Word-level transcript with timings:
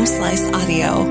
Home 0.00 0.06
Slice 0.06 0.50
Audio. 0.54 1.04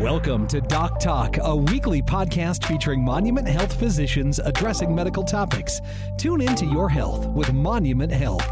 Welcome 0.00 0.46
to 0.46 0.60
Doc 0.60 1.00
Talk, 1.00 1.38
a 1.42 1.56
weekly 1.56 2.00
podcast 2.00 2.64
featuring 2.64 3.04
Monument 3.04 3.48
Health 3.48 3.76
physicians 3.76 4.38
addressing 4.38 4.94
medical 4.94 5.24
topics. 5.24 5.80
Tune 6.16 6.42
into 6.42 6.64
your 6.64 6.88
health 6.88 7.26
with 7.30 7.52
Monument 7.52 8.12
Health. 8.12 8.46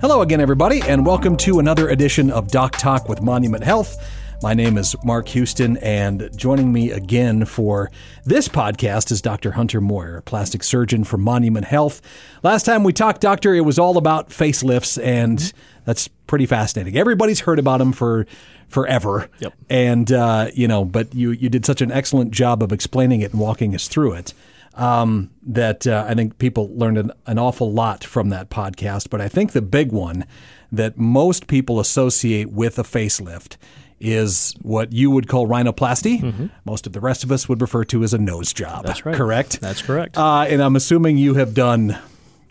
Hello 0.00 0.22
again, 0.22 0.40
everybody, 0.40 0.80
and 0.80 1.04
welcome 1.04 1.36
to 1.36 1.58
another 1.58 1.90
edition 1.90 2.30
of 2.30 2.48
Doc 2.48 2.72
Talk 2.78 3.06
with 3.06 3.20
Monument 3.20 3.64
Health. 3.64 4.02
My 4.42 4.52
name 4.54 4.76
is 4.78 4.94
Mark 5.02 5.28
Houston, 5.28 5.76
and 5.78 6.30
joining 6.36 6.72
me 6.72 6.90
again 6.90 7.46
for 7.46 7.90
this 8.24 8.48
podcast 8.48 9.10
is 9.10 9.20
Dr. 9.22 9.52
Hunter 9.52 9.80
Moyer, 9.80 10.20
plastic 10.20 10.62
surgeon 10.62 11.04
from 11.04 11.22
Monument 11.22 11.66
Health. 11.66 12.00
Last 12.42 12.64
time 12.64 12.84
we 12.84 12.92
talked, 12.92 13.22
Doctor, 13.22 13.54
it 13.54 13.62
was 13.62 13.78
all 13.78 13.96
about 13.96 14.28
facelifts, 14.28 15.02
and 15.02 15.52
that's 15.84 16.08
pretty 16.26 16.46
fascinating. 16.46 16.96
Everybody's 16.96 17.40
heard 17.40 17.58
about 17.58 17.78
them 17.78 17.92
for 17.92 18.26
forever, 18.68 19.28
Yep. 19.40 19.54
and 19.70 20.12
uh, 20.12 20.50
you 20.54 20.68
know, 20.68 20.84
but 20.84 21.14
you 21.14 21.30
you 21.30 21.48
did 21.48 21.64
such 21.64 21.80
an 21.80 21.90
excellent 21.90 22.30
job 22.30 22.62
of 22.62 22.72
explaining 22.72 23.22
it 23.22 23.32
and 23.32 23.40
walking 23.40 23.74
us 23.74 23.88
through 23.88 24.12
it. 24.12 24.34
Um, 24.74 25.30
that 25.42 25.86
uh, 25.86 26.04
I 26.06 26.12
think 26.14 26.36
people 26.38 26.68
learned 26.76 26.98
an, 26.98 27.12
an 27.26 27.38
awful 27.38 27.72
lot 27.72 28.04
from 28.04 28.28
that 28.28 28.50
podcast. 28.50 29.08
But 29.08 29.22
I 29.22 29.28
think 29.28 29.52
the 29.52 29.62
big 29.62 29.90
one 29.90 30.26
that 30.70 30.98
most 30.98 31.46
people 31.46 31.80
associate 31.80 32.50
with 32.52 32.78
a 32.78 32.82
facelift 32.82 33.56
is 34.00 34.54
what 34.62 34.92
you 34.92 35.10
would 35.10 35.28
call 35.28 35.46
rhinoplasty. 35.46 36.50
Most 36.64 36.86
of 36.86 36.92
the 36.92 37.00
rest 37.00 37.24
of 37.24 37.32
us 37.32 37.48
would 37.48 37.60
refer 37.60 37.84
to 37.84 38.02
as 38.02 38.12
a 38.12 38.18
nose 38.18 38.52
job. 38.52 38.78
Mm-hmm. 38.78 38.86
That's 38.86 39.06
right. 39.06 39.14
Correct? 39.16 39.60
That's 39.60 39.82
correct. 39.82 40.18
Uh, 40.18 40.42
and 40.48 40.62
I'm 40.62 40.76
assuming 40.76 41.16
you 41.16 41.34
have 41.34 41.54
done 41.54 41.98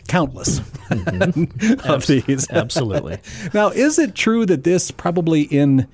countless 0.08 0.60
of 1.84 2.06
these. 2.06 2.50
Absolutely. 2.50 3.18
Now, 3.54 3.68
is 3.68 3.98
it 3.98 4.14
true 4.14 4.46
that 4.46 4.64
this 4.64 4.90
probably 4.90 5.42
in 5.42 5.88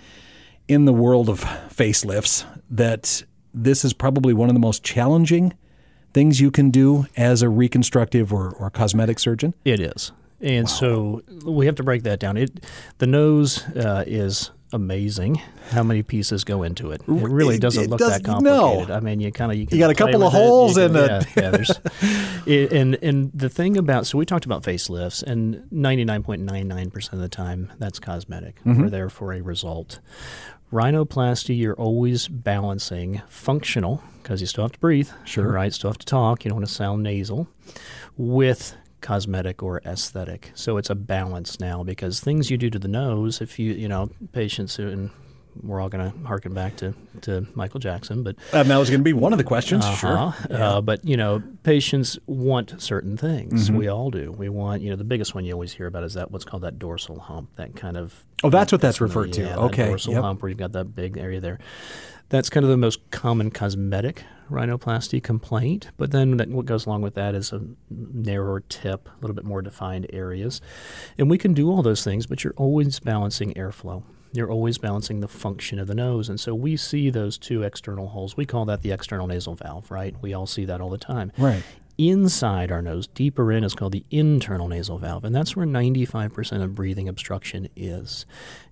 in 0.68 0.84
the 0.84 0.92
world 0.92 1.28
of 1.28 1.40
facelifts 1.40 2.44
that 2.70 3.24
this 3.52 3.84
is 3.84 3.92
probably 3.92 4.32
one 4.32 4.48
of 4.48 4.54
the 4.54 4.60
most 4.60 4.82
challenging 4.82 5.54
things 6.14 6.40
you 6.40 6.50
can 6.50 6.70
do 6.70 7.06
as 7.16 7.42
a 7.42 7.48
reconstructive 7.48 8.32
or, 8.32 8.50
or 8.50 8.70
cosmetic 8.70 9.18
surgeon? 9.18 9.54
It 9.64 9.80
is. 9.80 10.12
And 10.40 10.68
so 10.68 11.22
we 11.44 11.66
have 11.66 11.76
to 11.76 11.82
break 11.84 12.02
that 12.02 12.18
down. 12.18 12.36
It 12.36 12.64
the 12.98 13.06
nose 13.06 13.64
uh, 13.68 14.04
is 14.06 14.50
amazing. 14.72 15.40
How 15.70 15.82
many 15.82 16.02
pieces 16.02 16.44
go 16.44 16.62
into 16.62 16.90
it? 16.90 17.00
It 17.02 17.06
really 17.08 17.58
doesn't 17.58 17.84
it 17.84 17.90
look 17.90 17.98
does- 17.98 18.10
that 18.12 18.24
complicated. 18.24 18.88
no. 18.88 18.94
I 18.94 19.00
mean, 19.00 19.20
you 19.20 19.30
kind 19.32 19.52
of 19.52 19.58
you, 19.58 19.66
can 19.66 19.78
got 19.78 19.90
a 19.90 19.94
couple 19.94 20.22
of 20.24 20.32
it. 20.34 20.36
Holes 20.36 20.74
can- 20.74 20.96
and 20.96 20.96
yeah, 20.96 21.22
yeah, 21.36 21.50
there's 21.50 21.70
it, 22.46 22.72
and 22.72 22.96
and 23.02 23.30
the 23.34 23.48
thing 23.48 23.76
about 23.76 24.06
so 24.06 24.18
we 24.18 24.24
talked 24.26 24.44
about 24.44 24.62
facelifts 24.62 25.22
and 25.22 25.64
99.99% 25.72 27.12
of 27.12 27.18
the 27.18 27.28
time 27.28 27.72
that's 27.78 27.98
cosmetic. 27.98 28.56
Mm-hmm. 28.64 28.82
We're 28.82 28.90
there 28.90 29.08
for 29.10 29.32
a 29.32 29.40
result. 29.40 30.00
Rhinoplasty, 30.72 31.56
you're 31.58 31.74
always 31.74 32.28
balancing 32.28 33.20
functional 33.28 34.02
because 34.22 34.40
you 34.40 34.46
still 34.46 34.64
have 34.64 34.72
to 34.72 34.78
breathe, 34.78 35.10
Sure. 35.24 35.52
right? 35.52 35.72
Still 35.72 35.90
have 35.90 35.98
to 35.98 36.06
talk. 36.06 36.44
You 36.44 36.48
don't 36.50 36.58
want 36.60 36.68
to 36.68 36.74
sound 36.74 37.02
nasal, 37.02 37.48
with 38.16 38.74
cosmetic 39.02 39.62
or 39.62 39.82
aesthetic. 39.84 40.52
So 40.54 40.76
it's 40.78 40.90
a 40.90 40.94
balance 40.94 41.60
now 41.60 41.82
because 41.82 42.20
things 42.20 42.50
you 42.50 42.56
do 42.56 42.70
to 42.70 42.78
the 42.78 42.88
nose, 42.88 43.40
if 43.40 43.58
you 43.58 43.72
you 43.72 43.88
know 43.88 44.10
patients 44.32 44.76
who 44.76 45.10
we're 45.60 45.80
all 45.80 45.88
going 45.88 46.10
to 46.10 46.18
harken 46.26 46.54
back 46.54 46.76
to, 46.76 46.94
to 47.22 47.46
Michael 47.54 47.80
Jackson, 47.80 48.22
but 48.22 48.36
And 48.52 48.70
that 48.70 48.76
was 48.78 48.88
going 48.90 49.00
to 49.00 49.04
be 49.04 49.12
one 49.12 49.32
of 49.32 49.38
the 49.38 49.44
questions. 49.44 49.84
uh-huh. 49.84 50.32
Uh, 50.50 50.80
but 50.80 51.04
you 51.04 51.16
know, 51.16 51.42
patients 51.62 52.18
want 52.26 52.80
certain 52.80 53.16
things. 53.16 53.66
Mm-hmm. 53.66 53.76
We 53.76 53.88
all 53.88 54.10
do. 54.10 54.32
We 54.32 54.48
want, 54.48 54.82
you 54.82 54.90
know, 54.90 54.96
the 54.96 55.04
biggest 55.04 55.34
one 55.34 55.44
you 55.44 55.52
always 55.52 55.72
hear 55.72 55.86
about 55.86 56.04
is 56.04 56.14
that 56.14 56.30
what's 56.30 56.44
called 56.44 56.62
that 56.62 56.78
dorsal 56.78 57.20
hump. 57.20 57.56
That 57.56 57.76
kind 57.76 57.96
of 57.96 58.24
Oh, 58.44 58.50
that's 58.50 58.72
what 58.72 58.80
that's 58.80 59.00
referred 59.00 59.36
yeah, 59.36 59.54
to. 59.54 59.60
Okay. 59.62 59.86
dorsal 59.86 60.14
Yep. 60.14 60.22
hump 60.22 60.42
where 60.42 60.48
you've 60.48 60.58
got 60.58 60.72
that 60.72 60.94
big 60.94 61.16
area 61.16 61.40
there. 61.40 61.58
That's 62.28 62.48
kind 62.50 62.64
of 62.64 62.70
the 62.70 62.76
most 62.78 63.10
common 63.10 63.50
cosmetic 63.50 64.24
rhinoplasty 64.50 65.22
complaint. 65.22 65.90
But 65.96 66.10
then 66.12 66.38
that, 66.38 66.48
what 66.48 66.64
goes 66.66 66.86
along 66.86 67.02
with 67.02 67.14
that 67.14 67.34
is 67.34 67.52
a 67.52 67.60
narrower 67.90 68.60
tip, 68.60 69.08
a 69.08 69.20
little 69.20 69.34
bit 69.34 69.44
more 69.44 69.60
defined 69.62 70.06
areas, 70.12 70.60
and 71.18 71.28
we 71.30 71.38
can 71.38 71.52
do 71.52 71.70
all 71.70 71.82
those 71.82 72.02
things. 72.02 72.26
But 72.26 72.42
you're 72.42 72.54
always 72.56 72.98
balancing 73.00 73.52
airflow. 73.54 74.02
You're 74.32 74.50
always 74.50 74.78
balancing 74.78 75.20
the 75.20 75.28
function 75.28 75.78
of 75.78 75.86
the 75.86 75.94
nose. 75.94 76.28
And 76.28 76.40
so 76.40 76.54
we 76.54 76.76
see 76.76 77.10
those 77.10 77.36
two 77.36 77.62
external 77.62 78.08
holes. 78.08 78.36
We 78.36 78.46
call 78.46 78.64
that 78.64 78.82
the 78.82 78.90
external 78.90 79.26
nasal 79.26 79.54
valve, 79.54 79.90
right? 79.90 80.14
We 80.22 80.32
all 80.32 80.46
see 80.46 80.64
that 80.64 80.80
all 80.80 80.90
the 80.90 80.98
time. 80.98 81.32
Right. 81.36 81.62
Inside 81.98 82.72
our 82.72 82.80
nose, 82.80 83.06
deeper 83.06 83.52
in, 83.52 83.62
is 83.62 83.74
called 83.74 83.92
the 83.92 84.04
internal 84.10 84.66
nasal 84.66 84.96
valve. 84.96 85.24
And 85.24 85.34
that's 85.34 85.54
where 85.54 85.66
95% 85.66 86.62
of 86.62 86.74
breathing 86.74 87.06
obstruction 87.06 87.68
is. 87.76 88.24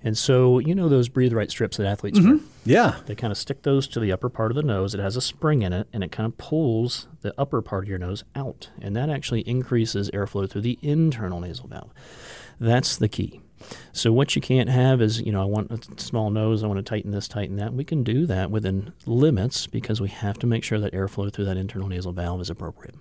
And 0.03 0.17
so, 0.17 0.59
you 0.59 0.75
know, 0.75 0.89
those 0.89 1.11
breathe 1.11 1.35
right 1.35 1.51
strips 1.51 1.77
that 1.77 1.87
athletes 1.87 2.19
mm-hmm. 2.19 2.31
wear? 2.31 2.41
Yeah. 2.65 2.97
They 3.05 3.15
kind 3.15 3.31
of 3.31 3.37
stick 3.37 3.63
those 3.63 3.87
to 3.89 4.01
the 4.01 4.11
upper 4.11 4.31
part 4.31 4.51
of 4.51 4.57
the 4.57 4.63
nose. 4.63 4.95
It 4.95 5.01
has 5.01 5.17
a 5.17 5.21
spring 5.21 5.61
in 5.61 5.75
it, 5.75 5.87
and 5.93 6.03
it 6.03 6.11
kind 6.11 6.27
of 6.27 6.39
pulls 6.39 7.09
the 7.21 7.35
upper 7.39 7.61
part 7.61 7.85
of 7.85 7.89
your 7.91 7.99
nose 7.99 8.25
out. 8.35 8.71
And 8.81 8.97
that 8.97 9.11
actually 9.11 9.43
increases 9.43 10.11
airflow 10.13 10.49
through 10.49 10.63
the 10.63 10.79
internal 10.81 11.41
nasal 11.41 11.69
valve. 11.69 11.93
That's 12.59 12.97
the 12.97 13.09
key. 13.09 13.43
So 13.93 14.13
what 14.13 14.35
you 14.35 14.43
can't 14.43 14.69
have 14.69 15.01
is, 15.01 15.21
you 15.21 15.33
know, 15.33 15.43
I 15.43 15.45
want 15.45 15.71
a 15.71 16.01
small 16.01 16.31
nose, 16.31 16.63
I 16.63 16.67
want 16.67 16.79
to 16.79 16.83
tighten 16.83 17.11
this, 17.11 17.29
tighten 17.29 17.57
that. 17.57 17.75
We 17.75 17.85
can 17.85 18.03
do 18.03 18.27
that 18.27 18.51
within 18.51 18.93
limits 19.07 19.67
because 19.67 20.01
we 20.01 20.09
have 20.09 20.39
to 20.39 20.47
make 20.47 20.65
sure 20.65 20.79
that 20.79 20.93
airflow 20.93 21.33
through 21.33 21.45
that 21.47 21.57
internal 21.57 21.89
nasal 21.89 22.13
valve 22.13 22.41
is 22.41 22.51
appropriate. 22.51 22.95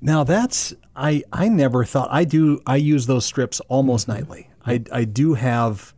Now 0.00 0.24
that's 0.24 0.74
I 0.96 1.22
I 1.32 1.48
never 1.48 1.84
thought 1.84 2.08
I 2.10 2.24
do 2.24 2.60
I 2.66 2.76
use 2.76 3.06
those 3.06 3.24
strips 3.24 3.60
almost 3.68 4.08
nightly. 4.08 4.50
I 4.66 4.82
I 4.90 5.04
do 5.04 5.34
have 5.34 5.94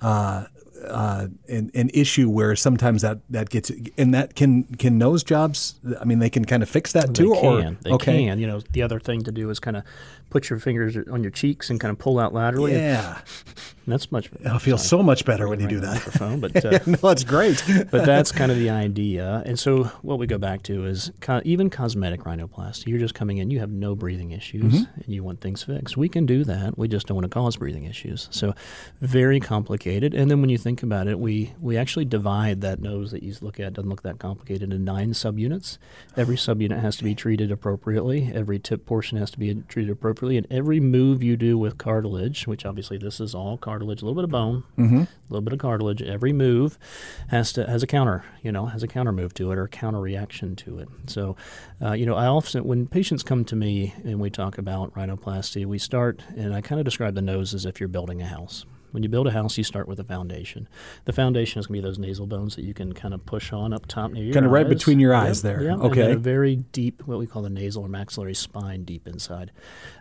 uh, 0.00 0.44
uh, 0.86 1.28
an, 1.48 1.70
an 1.74 1.90
issue 1.92 2.28
where 2.28 2.56
sometimes 2.56 3.02
that, 3.02 3.18
that 3.30 3.50
gets 3.50 3.70
and 3.98 4.14
that 4.14 4.34
can 4.34 4.64
can 4.64 4.98
nose 4.98 5.22
jobs. 5.22 5.74
I 6.00 6.04
mean, 6.04 6.18
they 6.18 6.30
can 6.30 6.44
kind 6.44 6.62
of 6.62 6.68
fix 6.68 6.92
that 6.92 7.14
too. 7.14 7.34
They 7.34 7.40
or. 7.40 7.76
They 7.82 7.90
okay, 7.92 8.24
can. 8.26 8.38
You 8.38 8.46
know, 8.46 8.60
the 8.72 8.82
other 8.82 9.00
thing 9.00 9.22
to 9.22 9.32
do 9.32 9.50
is 9.50 9.60
kind 9.60 9.76
of 9.76 9.84
put 10.30 10.48
your 10.48 10.58
fingers 10.58 10.96
on 11.10 11.22
your 11.22 11.30
cheeks 11.30 11.68
and 11.68 11.80
kind 11.80 11.90
of 11.90 11.98
pull 11.98 12.18
out 12.18 12.32
laterally. 12.32 12.72
yeah, 12.72 13.20
That's 13.86 14.12
much. 14.12 14.30
I 14.46 14.58
feel 14.58 14.78
so 14.78 15.02
much 15.02 15.24
better 15.24 15.48
when 15.48 15.60
you 15.60 15.66
do 15.66 15.80
that. 15.80 16.40
But 16.40 16.64
uh, 16.64 16.78
no, 16.86 16.96
that's 16.96 17.24
great. 17.24 17.62
but 17.90 18.06
that's 18.06 18.30
kind 18.30 18.52
of 18.52 18.58
the 18.58 18.70
idea. 18.70 19.42
And 19.44 19.58
so 19.58 19.84
what 20.02 20.18
we 20.18 20.26
go 20.26 20.38
back 20.38 20.62
to 20.64 20.86
is 20.86 21.10
co- 21.20 21.42
even 21.44 21.68
cosmetic 21.68 22.20
rhinoplasty. 22.20 22.86
You're 22.86 23.00
just 23.00 23.14
coming 23.14 23.38
in, 23.38 23.50
you 23.50 23.58
have 23.58 23.70
no 23.70 23.94
breathing 23.94 24.30
issues, 24.30 24.86
and 24.94 25.08
you 25.08 25.24
want 25.24 25.40
things 25.40 25.64
fixed. 25.64 25.96
We 25.96 26.08
can 26.08 26.26
do 26.26 26.44
that. 26.44 26.78
We 26.78 26.86
just 26.88 27.08
don't 27.08 27.16
want 27.16 27.24
to 27.24 27.34
cause 27.34 27.56
breathing 27.56 27.84
issues. 27.84 28.28
So 28.30 28.54
very 29.00 29.40
complicated. 29.40 30.14
And 30.14 30.30
then 30.30 30.40
when 30.40 30.50
you 30.50 30.58
think 30.58 30.69
about 30.82 31.08
it, 31.08 31.18
we 31.18 31.52
we 31.60 31.76
actually 31.76 32.04
divide 32.04 32.60
that 32.60 32.80
nose 32.80 33.10
that 33.10 33.22
you 33.22 33.34
look 33.40 33.58
at 33.58 33.72
doesn't 33.72 33.90
look 33.90 34.02
that 34.02 34.18
complicated 34.18 34.62
into 34.62 34.78
nine 34.78 35.10
subunits. 35.10 35.78
Every 36.16 36.36
subunit 36.36 36.80
has 36.80 36.96
to 36.98 37.04
be 37.04 37.14
treated 37.14 37.50
appropriately. 37.50 38.30
Every 38.32 38.58
tip 38.58 38.86
portion 38.86 39.18
has 39.18 39.30
to 39.32 39.38
be 39.38 39.54
treated 39.68 39.90
appropriately, 39.90 40.36
and 40.36 40.46
every 40.50 40.80
move 40.80 41.22
you 41.22 41.36
do 41.36 41.58
with 41.58 41.78
cartilage, 41.78 42.46
which 42.46 42.64
obviously 42.64 42.98
this 42.98 43.20
is 43.20 43.34
all 43.34 43.58
cartilage, 43.58 44.02
a 44.02 44.04
little 44.04 44.14
bit 44.14 44.24
of 44.24 44.30
bone, 44.30 44.62
a 45.28 45.32
little 45.32 45.42
bit 45.42 45.52
of 45.52 45.58
cartilage. 45.58 46.02
Every 46.02 46.32
move 46.32 46.78
has 47.28 47.52
to 47.54 47.66
has 47.66 47.82
a 47.82 47.86
counter, 47.86 48.24
you 48.42 48.52
know, 48.52 48.66
has 48.66 48.82
a 48.82 48.88
counter 48.88 49.12
move 49.12 49.34
to 49.34 49.50
it 49.52 49.58
or 49.58 49.64
a 49.64 49.68
counter 49.68 50.00
reaction 50.00 50.56
to 50.56 50.78
it. 50.78 50.88
So, 51.06 51.36
uh, 51.82 51.92
you 51.92 52.06
know, 52.06 52.14
I 52.14 52.26
often 52.26 52.64
when 52.64 52.86
patients 52.86 53.22
come 53.22 53.44
to 53.46 53.56
me 53.56 53.94
and 54.04 54.20
we 54.20 54.30
talk 54.30 54.58
about 54.58 54.94
rhinoplasty, 54.94 55.66
we 55.66 55.78
start 55.78 56.22
and 56.36 56.54
I 56.54 56.60
kind 56.60 56.78
of 56.80 56.84
describe 56.84 57.14
the 57.14 57.22
nose 57.22 57.54
as 57.54 57.64
if 57.66 57.80
you're 57.80 57.88
building 57.88 58.20
a 58.22 58.26
house. 58.26 58.64
When 58.92 59.02
you 59.02 59.08
build 59.08 59.26
a 59.26 59.30
house, 59.32 59.56
you 59.58 59.64
start 59.64 59.88
with 59.88 59.98
a 60.00 60.04
foundation. 60.04 60.68
The 61.04 61.12
foundation 61.12 61.60
is 61.60 61.66
going 61.66 61.80
to 61.80 61.82
be 61.82 61.88
those 61.88 61.98
nasal 61.98 62.26
bones 62.26 62.56
that 62.56 62.64
you 62.64 62.74
can 62.74 62.92
kind 62.92 63.14
of 63.14 63.24
push 63.26 63.52
on 63.52 63.72
up 63.72 63.86
top 63.86 64.10
near 64.12 64.24
your 64.24 64.34
Kinda 64.34 64.48
right 64.48 64.66
eyes. 64.66 64.72
between 64.74 64.98
your 65.00 65.12
Yep, 65.12 65.22
eyes 65.22 65.42
there. 65.42 65.62
yep, 65.62 65.78
Okay. 65.78 66.12
a 66.12 66.16
very 66.16 66.56
deep, 66.56 67.02
what 67.06 67.18
we 67.18 67.26
call 67.26 67.42
the 67.42 67.50
nasal 67.50 67.84
or 67.84 67.88
maxillary 67.88 68.34
spine 68.34 68.84
deep 68.84 69.06
inside. 69.06 69.52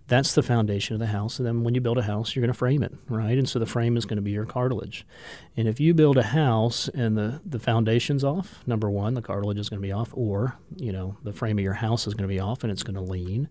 That's 0.08 0.34
the 0.34 0.42
foundation 0.42 0.96
of 0.96 1.00
the 1.00 1.08
house. 1.08 1.38
And 1.38 1.46
then 1.48 1.64
when 1.64 1.76
you 1.76 1.82
build 1.82 1.98
a 2.00 2.04
house, 2.04 2.36
you're 2.36 2.42
going 2.42 2.52
to 2.52 2.58
frame 2.58 2.82
it, 2.82 2.94
right? 3.08 3.38
And 3.38 3.48
so 3.48 3.60
the 3.60 3.66
frame 3.68 3.96
is 3.96 4.06
going 4.06 4.18
to 4.18 4.24
be 4.24 4.32
your 4.32 4.46
cartilage. 4.46 5.06
And 5.56 5.68
if 5.68 5.80
you 5.80 5.94
build 5.94 6.18
a 6.18 6.24
house 6.24 6.88
and 6.90 7.16
the, 7.18 7.42
the 7.46 7.60
foundation's 7.60 8.24
off, 8.24 8.64
number 8.66 8.90
one, 8.90 9.14
the 9.14 9.22
cartilage 9.22 9.60
is 9.60 9.70
going 9.70 9.82
to 9.82 9.86
be 9.88 9.92
off, 9.92 10.10
or, 10.14 10.56
you 10.78 10.92
know, 10.92 11.18
the 11.24 11.34
frame 11.34 11.60
of 11.60 11.64
your 11.64 11.74
house 11.74 12.08
is 12.08 12.16
going 12.16 12.28
to 12.28 12.34
be 12.34 12.40
off 12.40 12.64
and 12.64 12.72
it's 12.72 12.82
going 12.84 12.96
to 12.96 13.02
lean. 13.02 13.50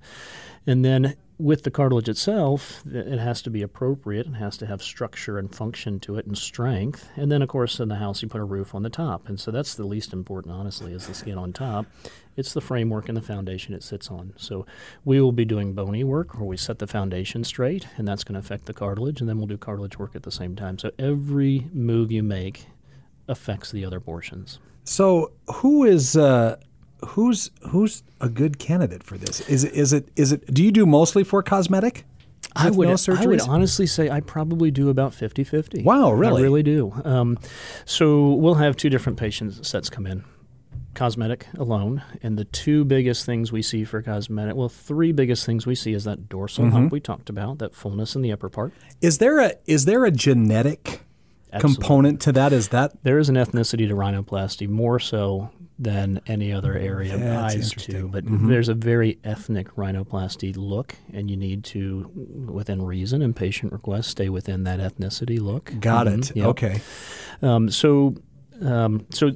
And 0.67 0.85
then 0.85 1.17
with 1.39 1.63
the 1.63 1.71
cartilage 1.71 2.09
itself, 2.09 2.83
it 2.85 3.19
has 3.19 3.41
to 3.43 3.51
be 3.51 3.63
appropriate. 3.63 4.27
It 4.27 4.35
has 4.35 4.57
to 4.59 4.67
have 4.67 4.83
structure 4.83 5.39
and 5.39 5.55
function 5.55 6.01
to 6.01 6.17
it 6.17 6.27
and 6.27 6.37
strength. 6.37 7.09
And 7.17 7.31
then, 7.31 7.43
of 7.43 7.49
course, 7.49 7.79
in 7.79 7.89
the 7.89 7.97
house, 7.97 8.23
you 8.23 8.29
put 8.29 8.41
a 8.41 8.45
roof 8.45 8.75
on 8.75 8.83
the 8.83 8.91
top. 8.91 9.29
And 9.29 9.39
so 9.39 9.53
that's 9.53 9.75
the 9.77 9.87
least 9.87 10.13
important, 10.13 10.53
honestly, 10.53 10.93
is 10.93 11.07
the 11.07 11.15
skin 11.15 11.39
on 11.39 11.53
top. 11.53 11.87
It's 12.37 12.53
the 12.53 12.61
framework 12.61 13.09
and 13.09 13.17
the 13.17 13.23
foundation 13.23 13.73
it 13.73 13.85
sits 13.85 14.11
on. 14.11 14.35
So 14.37 14.67
we 15.05 15.21
will 15.21 15.33
be 15.33 15.45
doing 15.45 15.75
bony 15.75 16.03
work 16.03 16.35
where 16.35 16.45
we 16.45 16.57
set 16.57 16.81
the 16.81 16.89
foundation 16.89 17.45
straight, 17.45 17.87
and 17.97 18.07
that's 18.07 18.25
going 18.25 18.35
to 18.35 18.41
affect 18.41 18.67
the 18.67 18.75
cartilage. 18.75 19.21
And 19.21 19.29
then 19.29 19.39
we'll 19.39 19.47
do 19.47 19.57
cartilage 19.57 19.97
work 19.97 20.17
at 20.17 20.25
the 20.25 20.33
same 20.33 20.57
time. 20.57 20.79
So 20.79 20.91
every 20.99 21.69
move 21.73 22.11
you 22.11 22.25
make 22.25 22.67
affects 23.29 23.71
the 23.71 23.85
other 23.85 24.01
portions. 24.01 24.59
So 24.83 25.33
who 25.57 25.85
is 25.85 26.17
uh, 26.17 26.57
who's 27.07 27.51
who's 27.71 28.03
a 28.21 28.29
good 28.29 28.59
candidate 28.59 29.03
for 29.03 29.17
this? 29.17 29.41
Is 29.49 29.65
it 29.65 29.73
is 29.75 29.93
it 29.93 30.09
is 30.17 30.33
it? 30.33 30.53
Do 30.53 30.65
you 30.65 30.73
do 30.73 30.87
mostly 30.87 31.25
for 31.25 31.43
cosmetic? 31.43 32.05
I 32.57 32.71
would, 32.71 32.89
I 32.89 33.27
would 33.27 33.41
honestly 33.43 33.87
say 33.87 34.11
I 34.11 34.21
probably 34.21 34.71
do 34.71 34.89
about 34.89 35.15
50 35.15 35.45
50. 35.45 35.83
Wow, 35.83 36.11
really? 36.13 36.41
I 36.41 36.45
really 36.45 36.63
do. 36.63 36.93
Um, 37.05 37.39
so 37.85 38.31
we'll 38.31 38.55
have 38.55 38.77
two 38.77 38.89
different 38.91 39.19
patient 39.19 39.65
sets 39.65 39.89
come 39.91 40.07
in 40.07 40.25
cosmetic 40.95 41.47
alone. 41.57 42.03
And 42.23 42.37
the 42.37 42.45
two 42.45 42.85
biggest 42.85 43.25
things 43.25 43.53
we 43.53 43.63
see 43.63 43.85
for 43.85 44.03
cosmetic, 44.03 44.57
well, 44.57 44.69
three 44.69 45.13
biggest 45.13 45.47
things 45.47 45.65
we 45.65 45.77
see 45.77 45.93
is 45.93 46.03
that 46.05 46.29
dorsal 46.29 46.65
Mm-hmm. 46.65 46.73
hump 46.73 46.93
we 46.93 46.99
talked 46.99 47.31
about, 47.31 47.59
that 47.59 47.73
fullness 47.75 48.17
in 48.17 48.23
the 48.23 48.33
upper 48.33 48.49
part. 48.49 48.73
Is 49.01 49.19
there 49.19 49.39
a 49.39 49.53
is 49.67 49.85
there 49.85 50.05
a 50.05 50.11
genetic 50.11 51.03
Absolutely. 51.53 51.83
component 51.83 52.21
to 52.23 52.33
that? 52.33 52.53
Is 52.53 52.69
that 52.69 53.03
There 53.03 53.19
is 53.19 53.29
an 53.29 53.37
ethnicity 53.37 53.89
to 53.89 53.95
rhinoplasty, 53.95 54.69
more 54.69 54.99
so 54.99 55.51
than 55.79 56.21
any 56.27 56.53
other 56.53 56.75
area 56.77 57.15
of 57.15 57.23
eyes. 57.23 57.73
Mm-hmm. 57.73 57.93
too. 57.93 58.09
But 58.09 58.25
there's 58.27 58.69
a 58.69 58.75
very 58.75 59.19
ethnic 59.23 59.69
rhinoplasty 59.77 60.57
look, 60.57 60.97
and 61.13 61.31
you 61.31 61.37
need 61.37 61.63
to, 61.65 62.11
within 62.53 62.83
reason 62.83 63.23
and 63.23 63.35
patient 63.35 63.73
request, 63.73 64.11
stay 64.11 64.29
within 64.29 64.65
that 64.65 64.81
ethnicity 64.81 65.39
look. 65.41 65.73
got 65.81 66.07
Mhm, 66.09 66.19
it? 66.31 66.37
yep. 66.37 66.47
Okay. 66.49 66.81
Um, 67.43 67.71
so, 67.71 68.17
um, 68.61 69.07
so 69.11 69.31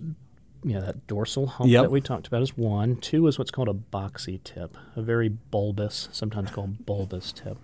yeah, 0.65 0.81
that 0.81 1.07
dorsal 1.07 1.47
hump 1.47 1.71
Yep. 1.71 1.83
that 1.85 1.91
we 1.91 2.01
talked 2.01 2.27
about 2.27 2.43
is 2.43 2.57
one. 2.57 2.97
Two 2.97 3.27
is 3.27 3.39
what's 3.39 3.51
called 3.51 3.69
a 3.69 3.75
boxy 3.75 4.43
tip, 4.45 4.77
a 4.97 5.03
very 5.03 5.29
bulbous, 5.29 6.09
sometimes 6.13 6.51
called 6.51 6.87
bulbous 6.87 7.33
tip. 7.33 7.59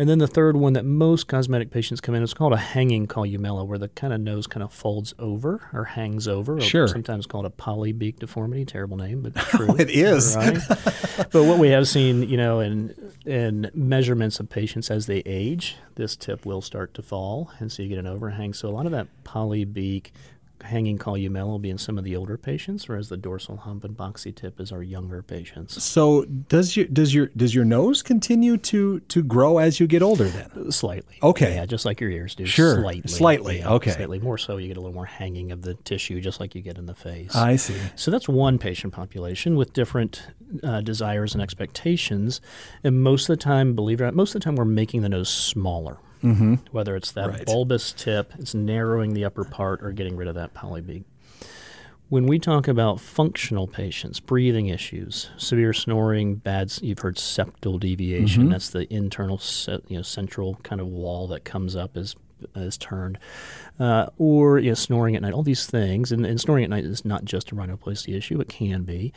And 0.00 0.08
then 0.08 0.18
the 0.18 0.28
third 0.28 0.56
one 0.56 0.74
that 0.74 0.84
most 0.84 1.26
cosmetic 1.26 1.72
patients 1.72 2.00
come 2.00 2.14
in 2.14 2.22
is 2.22 2.32
called 2.32 2.52
a 2.52 2.56
hanging 2.56 3.08
columella, 3.08 3.66
where 3.66 3.78
the 3.78 3.88
kind 3.88 4.12
of 4.12 4.20
nose 4.20 4.46
kind 4.46 4.62
of 4.62 4.72
folds 4.72 5.12
over 5.18 5.68
or 5.72 5.84
hangs 5.84 6.28
over. 6.28 6.58
or 6.58 6.60
Sure. 6.60 6.86
Sometimes 6.86 7.26
called 7.26 7.46
a 7.46 7.50
polybeak 7.50 8.20
deformity. 8.20 8.64
Terrible 8.64 8.96
name, 8.96 9.22
but 9.22 9.34
true. 9.50 9.66
Oh, 9.70 9.74
it 9.76 9.90
is. 9.90 10.36
Right? 10.36 10.56
but 11.32 11.42
what 11.44 11.58
we 11.58 11.70
have 11.70 11.88
seen, 11.88 12.22
you 12.22 12.36
know, 12.36 12.60
in 12.60 12.94
in 13.26 13.72
measurements 13.74 14.38
of 14.38 14.48
patients 14.48 14.88
as 14.88 15.06
they 15.06 15.18
age, 15.26 15.74
this 15.96 16.14
tip 16.14 16.46
will 16.46 16.62
start 16.62 16.94
to 16.94 17.02
fall, 17.02 17.50
and 17.58 17.72
so 17.72 17.82
you 17.82 17.88
get 17.88 17.98
an 17.98 18.06
overhang. 18.06 18.52
So 18.54 18.68
a 18.68 18.70
lot 18.70 18.86
of 18.86 18.92
that 18.92 19.08
polybeak 19.24 20.10
hanging 20.62 20.98
columella 20.98 21.46
will 21.46 21.58
be 21.58 21.70
in 21.70 21.78
some 21.78 21.98
of 21.98 22.04
the 22.04 22.16
older 22.16 22.36
patients, 22.36 22.88
whereas 22.88 23.08
the 23.08 23.16
dorsal 23.16 23.58
hump 23.58 23.84
and 23.84 23.96
boxy 23.96 24.34
tip 24.34 24.60
is 24.60 24.72
our 24.72 24.82
younger 24.82 25.22
patients. 25.22 25.82
So 25.82 26.24
does 26.24 26.76
your 26.76 26.86
does 26.86 27.14
your 27.14 27.26
does 27.36 27.54
your 27.54 27.64
nose 27.64 28.02
continue 28.02 28.56
to 28.58 29.00
to 29.00 29.22
grow 29.22 29.58
as 29.58 29.80
you 29.80 29.86
get 29.86 30.02
older? 30.02 30.24
Then 30.24 30.72
Slightly. 30.72 31.18
Okay. 31.22 31.54
Yeah, 31.54 31.66
just 31.66 31.84
like 31.84 32.00
your 32.00 32.10
ears 32.10 32.34
do. 32.34 32.46
Sure. 32.46 32.80
Slightly. 32.80 33.08
Slightly, 33.08 33.58
Yeah, 33.58 33.72
okay. 33.74 33.90
Slightly 33.90 34.18
more 34.18 34.38
so. 34.38 34.56
You 34.56 34.68
get 34.68 34.76
a 34.76 34.80
little 34.80 34.94
more 34.94 35.06
hanging 35.06 35.52
of 35.52 35.62
the 35.62 35.74
tissue, 35.74 36.20
just 36.20 36.40
like 36.40 36.54
you 36.54 36.62
get 36.62 36.78
in 36.78 36.86
the 36.86 36.94
face. 36.94 37.34
I 37.34 37.56
see. 37.56 37.76
So 37.94 38.10
that's 38.10 38.28
one 38.28 38.58
patient 38.58 38.92
population 38.92 39.56
with 39.56 39.72
different 39.72 40.28
uh, 40.62 40.80
desires 40.80 41.34
and 41.34 41.42
expectations. 41.42 42.40
And 42.82 43.02
most 43.02 43.28
of 43.28 43.38
the 43.38 43.42
time, 43.42 43.74
believe 43.74 44.00
it 44.00 44.04
or 44.04 44.06
not, 44.06 44.14
most 44.14 44.34
of 44.34 44.40
the 44.40 44.44
time 44.44 44.56
we're 44.56 44.64
making 44.64 45.02
the 45.02 45.08
nose 45.08 45.28
smaller. 45.28 45.98
Mm-hmm. 46.22 46.54
Whether 46.72 46.96
it's 46.96 47.12
that 47.12 47.28
Right. 47.28 47.46
bulbous 47.46 47.92
tip, 47.92 48.32
it's 48.38 48.54
narrowing 48.54 49.14
the 49.14 49.24
upper 49.24 49.44
part, 49.44 49.82
or 49.82 49.92
getting 49.92 50.16
rid 50.16 50.28
of 50.28 50.34
that 50.34 50.54
polybeak. 50.54 51.04
When 52.08 52.26
we 52.26 52.38
talk 52.38 52.66
about 52.66 53.00
functional 53.00 53.66
patients, 53.66 54.18
breathing 54.18 54.68
issues, 54.68 55.28
severe 55.36 55.74
snoring, 55.74 56.36
bad, 56.36 56.72
you've 56.80 57.00
heard 57.00 57.16
septal 57.16 57.78
deviation. 57.78 58.48
That's 58.48 58.70
the 58.70 58.92
internal, 58.92 59.38
you 59.88 59.98
know, 59.98 60.02
central 60.02 60.54
kind 60.62 60.80
of 60.80 60.86
wall 60.86 61.26
that 61.28 61.44
comes 61.44 61.76
up 61.76 61.96
as 61.98 62.16
is 62.54 62.78
turned, 62.78 63.18
uh, 63.80 64.06
or 64.16 64.58
you 64.58 64.70
know, 64.70 64.74
snoring 64.74 65.16
at 65.16 65.22
night. 65.22 65.34
All 65.34 65.42
these 65.42 65.66
things, 65.66 66.10
and, 66.12 66.24
and 66.24 66.40
snoring 66.40 66.64
at 66.64 66.70
night 66.70 66.84
is 66.84 67.04
not 67.04 67.24
just 67.24 67.50
a 67.52 67.54
rhinoplasty 67.54 68.16
issue. 68.16 68.40
It 68.40 68.48
can 68.48 68.84
be. 68.84 69.12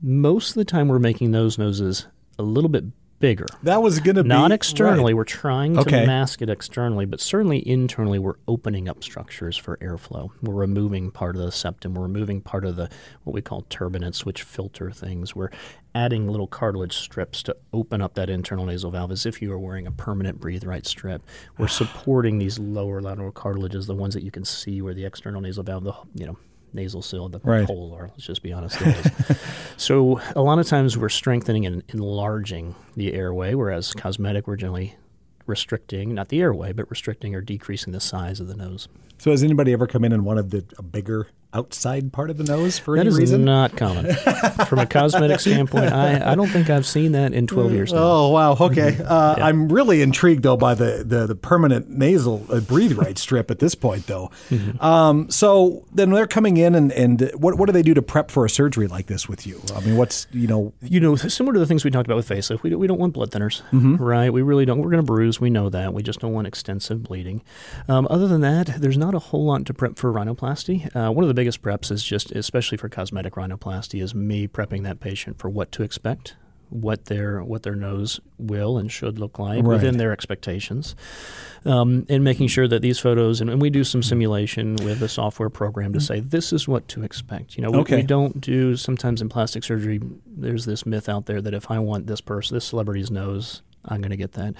Most 0.00 0.50
of 0.50 0.54
the 0.54 0.64
time, 0.64 0.88
we're 0.88 0.98
making 0.98 1.32
those 1.32 1.58
noses 1.58 2.06
a 2.38 2.42
little 2.42 2.70
bit 2.70 2.84
bigger. 3.20 3.46
That 3.62 3.82
was 3.82 4.00
going 4.00 4.16
to 4.16 4.22
be 4.24 4.28
Not 4.28 4.50
externally. 4.50 5.12
right. 5.12 5.16
We're 5.18 5.24
trying 5.24 5.74
to 5.74 5.80
Okay. 5.82 6.04
mask 6.06 6.42
it 6.42 6.50
externally, 6.50 7.04
but 7.04 7.20
certainly 7.20 7.66
internally, 7.68 8.18
we're 8.18 8.34
opening 8.48 8.88
up 8.88 9.04
structures 9.04 9.56
for 9.56 9.76
airflow. 9.76 10.30
We're 10.42 10.54
removing 10.54 11.10
part 11.12 11.36
of 11.36 11.42
the 11.42 11.52
septum. 11.52 11.94
We're 11.94 12.02
removing 12.02 12.40
part 12.40 12.64
of 12.64 12.76
the 12.76 12.88
what 13.22 13.34
we 13.34 13.42
call 13.42 13.62
turbinates, 13.70 14.24
which 14.24 14.42
filter 14.42 14.90
things. 14.90 15.36
We're 15.36 15.50
adding 15.94 16.28
little 16.28 16.46
cartilage 16.46 16.96
strips 16.96 17.42
to 17.44 17.56
open 17.72 18.00
up 18.00 18.14
that 18.14 18.30
internal 18.30 18.64
nasal 18.64 18.90
valve 18.90 19.10
as 19.12 19.26
if 19.26 19.42
you 19.42 19.50
were 19.50 19.58
wearing 19.58 19.86
a 19.86 19.92
permanent 19.92 20.40
breathe 20.40 20.64
right 20.64 20.86
strip. 20.86 21.22
We're 21.58 21.68
supporting 21.82 22.38
these 22.38 22.58
lower 22.58 23.00
lateral 23.00 23.32
cartilages, 23.32 23.86
the 23.86 23.94
ones 23.94 24.14
that 24.14 24.22
you 24.22 24.30
can 24.30 24.44
see 24.44 24.80
where 24.82 24.94
the 24.94 25.04
external 25.04 25.40
nasal 25.40 25.62
valve, 25.62 25.84
the 25.84 25.94
you 26.14 26.26
know 26.26 26.36
nasal 26.72 27.02
seal, 27.02 27.28
the 27.28 27.40
Right. 27.42 27.64
hole 27.66 27.94
are. 27.98 28.08
Let's 28.08 28.24
just 28.26 28.42
be 28.42 28.52
honest. 28.52 28.78
So 29.76 30.20
a 30.36 30.42
lot 30.42 30.58
of 30.58 30.66
times 30.66 30.98
we're 30.98 31.08
strengthening 31.08 31.64
and 31.64 31.82
enlarging 31.88 32.74
the 32.96 33.14
airway, 33.14 33.54
whereas 33.54 33.94
cosmetic 33.94 34.46
we're 34.46 34.56
generally 34.56 34.96
restricting, 35.46 36.14
not 36.14 36.28
the 36.28 36.40
airway, 36.40 36.72
but 36.72 36.88
restricting 36.90 37.34
or 37.34 37.40
decreasing 37.40 37.92
the 37.92 38.00
size 38.00 38.40
of 38.40 38.46
the 38.46 38.54
nose. 38.54 38.88
So 39.18 39.30
has 39.30 39.42
anybody 39.42 39.72
ever 39.72 39.86
come 39.86 40.04
in 40.04 40.12
and 40.12 40.24
wanted 40.24 40.50
the, 40.50 40.64
a 40.78 40.82
bigger 40.82 41.28
outside 41.52 42.12
part 42.12 42.30
of 42.30 42.36
the 42.38 42.44
nose 42.44 42.78
for 42.78 42.94
That 42.96 43.00
any 43.00 43.08
is 43.08 43.18
reason? 43.18 43.44
not 43.44 43.76
common. 43.76 44.14
From 44.66 44.78
a 44.78 44.86
cosmetic 44.86 45.40
standpoint, 45.46 45.92
I, 45.92 46.32
I 46.32 46.34
don't 46.34 46.48
think 46.48 46.70
I've 46.70 46.86
seen 46.86 47.12
that 47.12 47.32
in 47.32 47.46
12 47.46 47.72
years 47.72 47.92
now. 47.92 47.98
Oh 48.02 48.28
wow! 48.28 48.52
Okay, 48.60 48.98
uh, 49.04 49.34
I'm 49.38 49.68
really 49.68 50.02
intrigued 50.02 50.42
though 50.42 50.56
by 50.56 50.74
the 50.74 51.02
the, 51.04 51.26
the 51.26 51.34
permanent 51.34 51.88
nasal 51.90 52.46
uh, 52.50 52.60
breathe 52.60 52.92
right 52.92 53.18
strip 53.26 53.50
at 53.50 53.58
this 53.58 53.74
point 53.74 54.06
though. 54.06 54.30
Mm-hmm. 54.50 54.82
Um, 54.84 55.30
so 55.30 55.84
then 55.92 56.10
they're 56.10 56.26
coming 56.26 56.56
in 56.56 56.74
and 56.74 56.92
and 56.92 57.30
what 57.34 57.56
what 57.56 57.66
do 57.66 57.72
they 57.72 57.82
do 57.82 57.94
to 57.94 58.02
prep 58.02 58.30
for 58.30 58.44
a 58.44 58.50
surgery 58.50 58.86
like 58.86 59.06
this 59.06 59.28
with 59.28 59.46
you? 59.46 59.60
I 59.74 59.80
mean, 59.80 59.96
what's 59.96 60.26
you 60.32 60.46
know 60.46 60.72
you 60.82 61.00
know, 61.00 61.16
similar 61.16 61.52
to 61.54 61.58
the 61.58 61.66
things 61.66 61.84
we 61.84 61.90
talked 61.90 62.06
about 62.06 62.16
with 62.16 62.28
facelift, 62.28 62.62
we 62.62 62.74
we 62.74 62.86
don't 62.86 62.98
want 62.98 63.12
blood 63.12 63.30
thinners, 63.30 63.62
Mm-hmm. 63.72 63.96
right? 63.96 64.32
We 64.32 64.42
really 64.42 64.64
don't. 64.64 64.78
We're 64.78 64.90
going 64.90 65.02
to 65.02 65.06
bruise. 65.06 65.40
We 65.40 65.50
know 65.50 65.68
that. 65.70 65.92
We 65.94 66.02
just 66.02 66.20
don't 66.20 66.32
want 66.32 66.46
extensive 66.46 67.02
bleeding. 67.02 67.42
Um, 67.88 68.06
other 68.10 68.28
than 68.28 68.40
that, 68.42 68.66
there's 68.80 68.98
not 68.98 69.14
a 69.14 69.18
whole 69.18 69.44
lot 69.46 69.64
to 69.66 69.74
prep 69.74 69.96
for 69.98 70.12
rhinoplasty. 70.12 70.94
Uh, 70.94 71.10
one 71.12 71.24
of 71.24 71.28
the 71.28 71.34
biggest 71.40 71.62
preps 71.62 71.90
is 71.90 72.02
just, 72.04 72.30
especially 72.32 72.76
for 72.76 72.88
cosmetic 72.90 73.34
rhinoplasty, 73.34 74.02
is 74.02 74.14
me 74.14 74.46
prepping 74.46 74.82
that 74.84 75.00
patient 75.00 75.38
for 75.38 75.48
what 75.48 75.72
to 75.72 75.82
expect. 75.82 76.36
What 76.68 77.06
their 77.06 77.42
what 77.42 77.64
their 77.64 77.74
nose 77.74 78.20
will 78.38 78.78
and 78.78 78.92
should 78.92 79.18
look 79.18 79.40
like 79.40 79.64
Right. 79.64 79.72
within 79.74 79.96
their 79.96 80.12
expectations, 80.12 80.94
um, 81.64 82.06
and 82.08 82.22
making 82.22 82.46
sure 82.46 82.68
that 82.68 82.80
these 82.80 83.00
photos 83.00 83.40
and, 83.40 83.50
and 83.50 83.60
we 83.60 83.70
do 83.70 83.82
some 83.82 84.04
simulation 84.04 84.76
with 84.76 85.02
a 85.02 85.08
software 85.08 85.50
program 85.50 85.92
to 85.94 86.00
say 86.00 86.20
this 86.20 86.52
is 86.52 86.68
what 86.68 86.86
to 86.88 87.02
expect. 87.02 87.56
You 87.56 87.62
know, 87.64 87.70
we, 87.72 87.78
Okay. 87.78 87.96
we 87.96 88.02
don't 88.04 88.40
do 88.40 88.76
sometimes 88.76 89.20
in 89.20 89.28
plastic 89.28 89.64
surgery. 89.64 89.98
There's 90.26 90.64
this 90.64 90.86
myth 90.86 91.08
out 91.08 91.26
there 91.26 91.40
that 91.42 91.54
if 91.54 91.72
I 91.72 91.80
want 91.80 92.06
this 92.06 92.20
person, 92.20 92.54
this 92.56 92.66
celebrity's 92.66 93.10
nose, 93.10 93.62
I'm 93.90 94.00
going 94.00 94.10
to 94.10 94.16
get 94.16 94.32
that. 94.32 94.54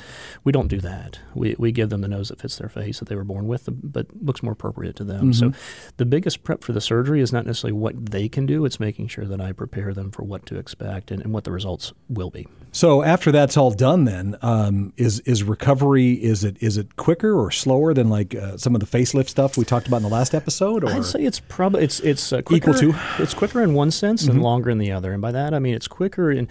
We 0.45 0.53
don't 0.53 0.69
do 0.69 0.81
that. 0.81 1.21
We, 1.35 1.55
we 1.59 1.73
give 1.73 1.89
them 1.91 2.01
the 2.01 2.09
nose 2.09 2.29
that 2.29 2.41
fits 2.41 2.57
their 2.57 2.69
face 2.69 2.99
that 2.99 3.09
they 3.09 3.15
were 3.15 3.25
born 3.25 3.47
with, 3.47 3.69
but 3.71 4.07
looks 4.21 4.43
more 4.43 4.53
appropriate 4.53 4.97
to 4.97 5.05
them. 5.05 5.33
So 5.33 5.53
the 5.97 6.05
biggest 6.05 6.43
prep 6.43 6.65
for 6.65 6.73
the 6.73 6.81
surgery 6.81 7.21
is 7.21 7.33
not 7.33 7.47
necessarily 7.47 7.79
what 7.79 8.11
they 8.11 8.29
can 8.29 8.47
do. 8.47 8.65
It's 8.65 8.81
making 8.81 9.09
sure 9.09 9.25
that 9.25 9.41
I 9.41 9.53
prepare 9.53 9.95
them 9.95 10.11
for 10.11 10.23
what 10.23 10.47
to 10.47 10.59
expect 10.59 11.11
and, 11.11 11.23
and 11.23 11.33
what 11.33 11.45
the 11.45 11.53
results 11.53 11.93
will 12.09 12.31
be. 12.31 12.49
so 12.73 13.03
after 13.03 13.31
that's 13.33 13.57
all 13.57 13.71
done, 13.71 14.05
then 14.05 14.37
um, 14.43 14.93
is 14.97 15.21
is 15.21 15.43
recovery 15.43 16.13
is 16.13 16.45
it 16.45 16.57
is 16.61 16.77
it 16.77 16.97
quicker 16.97 17.39
or 17.39 17.51
slower 17.51 17.95
than 17.95 18.09
like 18.09 18.35
uh, 18.35 18.57
some 18.57 18.75
of 18.75 18.81
the 18.81 18.87
facelift 18.87 19.29
stuff 19.29 19.57
we 19.57 19.65
talked 19.65 19.87
about 19.87 19.99
in 19.99 20.03
the 20.03 20.09
last 20.09 20.35
episode? 20.35 20.85
Or 20.85 20.91
I'd 20.91 21.05
say 21.05 21.23
it's 21.23 21.41
probably 21.41 21.85
it's 21.85 22.01
it's 22.01 22.33
uh, 22.33 22.43
quicker, 22.43 22.71
Equal 22.71 22.81
to? 22.81 22.93
Mm-hmm. 22.93 23.23
It's 23.23 23.35
quicker 23.35 23.63
in 23.63 23.75
one 23.75 23.91
sense 23.91 24.27
and 24.27 24.43
longer 24.43 24.71
in 24.71 24.79
the 24.79 24.93
other. 24.93 25.13
And 25.13 25.21
by 25.23 25.33
that 25.33 25.55
I 25.55 25.59
mean 25.59 25.75
it's 25.75 25.89
quicker 25.89 26.31
in 26.31 26.49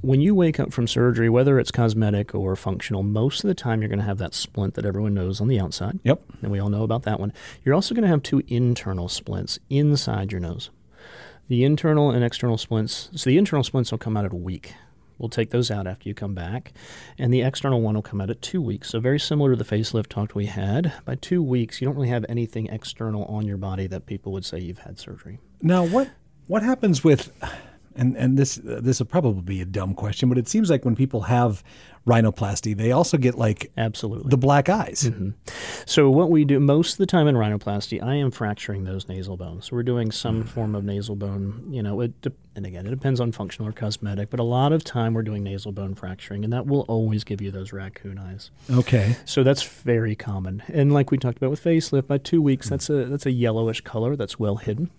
when 0.00 0.20
you 0.20 0.34
wake 0.34 0.60
up 0.60 0.72
from 0.72 0.86
surgery, 0.86 1.30
whether 1.30 1.58
it's 1.58 1.70
cosmetic 1.70 2.13
or 2.34 2.56
functional. 2.56 3.02
Most 3.02 3.42
of 3.42 3.48
the 3.48 3.54
time 3.54 3.80
you're 3.80 3.88
going 3.88 3.98
to 3.98 4.04
have 4.04 4.18
that 4.18 4.34
splint 4.34 4.74
that 4.74 4.86
everyone 4.86 5.14
knows 5.14 5.40
on 5.40 5.48
the 5.48 5.60
outside. 5.60 5.98
yep. 6.04 6.22
and 6.42 6.50
we 6.50 6.58
all 6.58 6.68
know 6.68 6.82
about 6.82 7.02
that 7.02 7.20
one. 7.20 7.32
You're 7.64 7.74
also 7.74 7.94
going 7.94 8.02
to 8.02 8.08
have 8.08 8.22
two 8.22 8.42
internal 8.46 9.08
splints 9.08 9.58
inside 9.70 10.32
your 10.32 10.40
nose. 10.40 10.70
The 11.48 11.64
internal 11.64 12.10
and 12.10 12.24
external 12.24 12.56
splints. 12.56 13.10
So 13.14 13.28
the 13.28 13.38
internal 13.38 13.64
splints 13.64 13.90
will 13.90 13.98
come 13.98 14.16
out 14.16 14.24
at 14.24 14.32
a 14.32 14.36
week. 14.36 14.74
We'll 15.18 15.28
take 15.28 15.50
those 15.50 15.70
out 15.70 15.86
after 15.86 16.08
you 16.08 16.14
come 16.14 16.34
back, 16.34 16.72
and 17.18 17.32
the 17.32 17.42
external 17.42 17.80
one 17.80 17.94
will 17.94 18.02
come 18.02 18.20
out 18.20 18.30
at 18.30 18.42
two 18.42 18.60
weeks. 18.60 18.90
So 18.90 19.00
very 19.00 19.20
similar 19.20 19.50
to 19.50 19.56
the 19.56 19.64
facelift 19.64 20.08
talk 20.08 20.34
we 20.34 20.46
had. 20.46 20.92
By 21.04 21.14
two 21.14 21.42
weeks, 21.42 21.80
you 21.80 21.86
don't 21.86 21.94
really 21.94 22.08
have 22.08 22.26
anything 22.28 22.66
external 22.66 23.24
on 23.26 23.46
your 23.46 23.56
body 23.56 23.86
that 23.86 24.06
people 24.06 24.32
would 24.32 24.44
say 24.44 24.58
you've 24.58 24.80
had 24.80 24.98
surgery. 24.98 25.38
Now, 25.62 25.86
what 25.86 26.10
what 26.46 26.62
happens 26.62 27.04
with, 27.04 27.32
and 27.96 28.16
and 28.16 28.36
this 28.36 28.60
this 28.62 28.98
will 28.98 29.06
probably 29.06 29.42
be 29.42 29.60
a 29.60 29.64
dumb 29.64 29.94
question, 29.94 30.28
but 30.28 30.38
it 30.38 30.48
seems 30.48 30.70
like 30.70 30.84
when 30.84 30.96
people 30.96 31.22
have 31.22 31.62
rhinoplasty, 32.06 32.76
they 32.76 32.92
also 32.92 33.16
get 33.16 33.36
like 33.36 33.72
Absolutely. 33.76 34.28
the 34.28 34.36
black 34.36 34.68
eyes. 34.68 35.04
Mm-hmm. 35.04 35.30
So 35.86 36.10
what 36.10 36.30
we 36.30 36.44
do 36.44 36.60
most 36.60 36.92
of 36.92 36.98
the 36.98 37.06
time 37.06 37.26
in 37.26 37.34
rhinoplasty, 37.34 38.02
I 38.02 38.16
am 38.16 38.30
fracturing 38.30 38.84
those 38.84 39.08
nasal 39.08 39.36
bones. 39.36 39.66
So 39.66 39.76
we're 39.76 39.84
doing 39.84 40.10
some 40.10 40.44
mm. 40.44 40.48
form 40.48 40.74
of 40.74 40.84
nasal 40.84 41.16
bone. 41.16 41.66
You 41.70 41.82
know, 41.82 42.00
it 42.00 42.20
de- 42.20 42.32
and 42.54 42.66
again, 42.66 42.86
it 42.86 42.90
depends 42.90 43.20
on 43.20 43.32
functional 43.32 43.68
or 43.68 43.72
cosmetic, 43.72 44.30
but 44.30 44.38
a 44.38 44.44
lot 44.44 44.72
of 44.72 44.84
time 44.84 45.14
we're 45.14 45.22
doing 45.22 45.42
nasal 45.42 45.72
bone 45.72 45.94
fracturing, 45.94 46.44
and 46.44 46.52
that 46.52 46.66
will 46.66 46.82
always 46.82 47.24
give 47.24 47.40
you 47.40 47.50
those 47.50 47.72
raccoon 47.72 48.18
eyes. 48.18 48.50
Okay. 48.70 49.16
So 49.24 49.42
that's 49.42 49.62
very 49.62 50.14
common. 50.14 50.62
And 50.68 50.92
like 50.92 51.10
we 51.10 51.18
talked 51.18 51.38
about 51.38 51.50
with 51.50 51.64
facelift, 51.64 52.06
by 52.06 52.18
two 52.18 52.42
weeks, 52.42 52.66
mm. 52.66 52.70
that's 52.70 52.90
a 52.90 53.06
that's 53.06 53.26
a 53.26 53.32
yellowish 53.32 53.80
color 53.80 54.14
that's 54.16 54.38
well 54.38 54.56
hidden. 54.56 54.90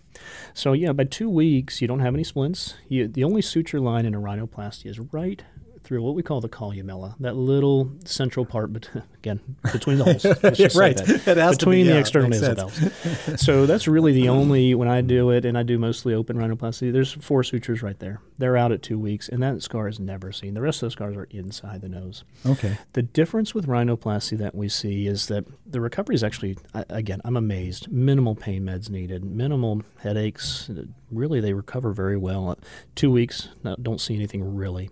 So 0.53 0.73
yeah, 0.73 0.93
by 0.93 1.05
two 1.05 1.29
weeks 1.29 1.81
you 1.81 1.87
don't 1.87 1.99
have 1.99 2.13
any 2.13 2.23
splints. 2.23 2.75
You, 2.87 3.07
the 3.07 3.23
only 3.23 3.41
suture 3.41 3.79
line 3.79 4.05
in 4.05 4.13
a 4.13 4.19
rhinoplasty 4.19 4.85
is 4.87 4.99
right 4.99 5.43
through 5.85 6.01
what 6.01 6.15
we 6.15 6.23
call 6.23 6.41
the 6.41 6.49
columella, 6.49 7.15
that 7.19 7.35
little 7.35 7.91
central 8.05 8.45
part, 8.45 8.73
but 8.73 8.89
again, 9.15 9.39
between 9.71 9.97
the 9.99 10.03
holes. 10.03 10.21
Say 10.57 10.69
Right. 10.79 10.97
that. 10.97 11.51
Between 11.57 11.83
be, 11.85 11.89
the 11.89 11.93
yeah, 11.93 11.99
external 11.99 12.29
nasal 12.29 12.55
valves. 12.55 13.41
so 13.41 13.65
that's 13.65 13.87
really 13.87 14.11
the 14.11 14.27
only 14.37 14.73
when 14.75 14.87
I 14.87 15.01
do 15.01 15.29
it, 15.29 15.45
and 15.45 15.57
I 15.57 15.63
do 15.63 15.77
mostly 15.77 16.13
open 16.13 16.37
rhinoplasty. 16.37 16.91
There's 16.91 17.13
four 17.13 17.43
sutures 17.43 17.81
right 17.83 17.97
there. 17.99 18.19
They're 18.37 18.57
out 18.57 18.71
at 18.71 18.81
two 18.81 18.99
weeks, 18.99 19.29
and 19.29 19.41
that 19.43 19.61
scar 19.63 19.87
is 19.87 19.99
never 19.99 20.31
seen. 20.31 20.55
The 20.55 20.61
rest 20.61 20.81
of 20.83 20.87
the 20.87 20.91
scars 20.91 21.15
are 21.15 21.27
inside 21.29 21.81
the 21.81 21.89
nose. 21.89 22.23
Okay. 22.45 22.77
The 22.93 23.03
difference 23.03 23.53
with 23.53 23.67
rhinoplasty 23.67 24.37
that 24.39 24.55
we 24.55 24.67
see 24.67 25.07
is 25.07 25.27
that 25.27 25.45
the 25.65 25.79
recovery 25.79 26.15
is 26.15 26.23
actually, 26.23 26.57
again, 26.73 27.21
I'm 27.23 27.37
amazed. 27.37 27.91
Minimal 27.91 28.35
pain 28.35 28.63
meds 28.63 28.89
needed, 28.89 29.23
minimal 29.23 29.83
headaches. 29.99 30.69
Really, 31.11 31.39
they 31.39 31.53
recover 31.53 31.93
very 31.93 32.17
well. 32.17 32.57
Two 32.95 33.11
weeks, 33.11 33.49
don't 33.81 34.01
see 34.01 34.15
anything 34.15 34.55
really. 34.55 34.89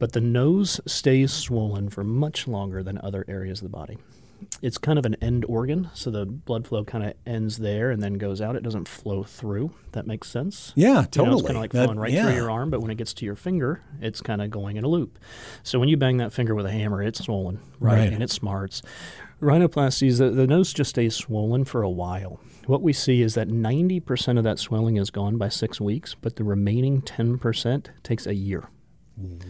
But 0.00 0.12
the 0.12 0.20
nose 0.20 0.80
stays 0.86 1.32
swollen 1.32 1.88
for 1.90 2.02
much 2.02 2.48
longer 2.48 2.82
than 2.82 2.98
other 2.98 3.24
areas 3.28 3.60
of 3.60 3.64
the 3.70 3.76
body. 3.76 3.98
It's 4.62 4.78
kind 4.78 4.98
of 4.98 5.04
an 5.04 5.16
end 5.20 5.44
organ, 5.46 5.90
so 5.92 6.10
the 6.10 6.24
blood 6.24 6.66
flow 6.66 6.82
kind 6.82 7.04
of 7.04 7.12
ends 7.26 7.58
there 7.58 7.90
and 7.90 8.02
then 8.02 8.14
goes 8.14 8.40
out. 8.40 8.56
It 8.56 8.62
doesn't 8.62 8.88
flow 8.88 9.22
through. 9.22 9.72
That 9.92 10.06
makes 10.06 10.30
sense. 10.30 10.72
Yeah, 10.74 10.88
You 10.88 10.94
know, 10.94 11.02
totally. 11.10 11.32
it's 11.40 11.42
kind 11.46 11.56
of 11.58 11.60
like 11.62 11.72
That- 11.72 11.84
flowing 11.84 11.98
right 11.98 12.10
yeah. 12.10 12.24
through 12.24 12.36
your 12.36 12.50
arm, 12.50 12.70
but 12.70 12.80
when 12.80 12.90
it 12.90 12.94
gets 12.96 13.12
to 13.14 13.26
your 13.26 13.36
finger, 13.36 13.82
it's 14.00 14.22
kind 14.22 14.40
of 14.40 14.50
going 14.50 14.76
in 14.78 14.84
a 14.84 14.88
loop. 14.88 15.18
So 15.62 15.78
when 15.78 15.90
you 15.90 15.98
bang 15.98 16.16
that 16.16 16.32
finger 16.32 16.54
with 16.54 16.64
a 16.64 16.70
hammer, 16.72 17.02
it's 17.02 17.22
swollen, 17.22 17.60
right? 17.78 17.98
Right. 17.98 18.12
And 18.14 18.22
it 18.22 18.30
smarts. 18.30 18.80
Rhinoplasties, 19.42 20.18
the, 20.18 20.30
the 20.30 20.46
nose 20.46 20.72
just 20.72 20.90
stays 20.90 21.14
swollen 21.14 21.64
for 21.66 21.82
a 21.82 21.90
while. 21.90 22.40
What 22.66 22.80
we 22.82 22.92
see 22.94 23.20
is 23.22 23.34
that 23.34 23.48
90% 23.48 24.38
of 24.38 24.44
that 24.44 24.58
swelling 24.58 24.96
is 24.96 25.10
gone 25.10 25.36
by 25.36 25.48
six 25.50 25.80
weeks, 25.82 26.14
but 26.18 26.36
the 26.36 26.44
remaining 26.44 27.02
10% 27.02 27.86
takes 28.02 28.26
a 28.26 28.34
year. 28.34 28.68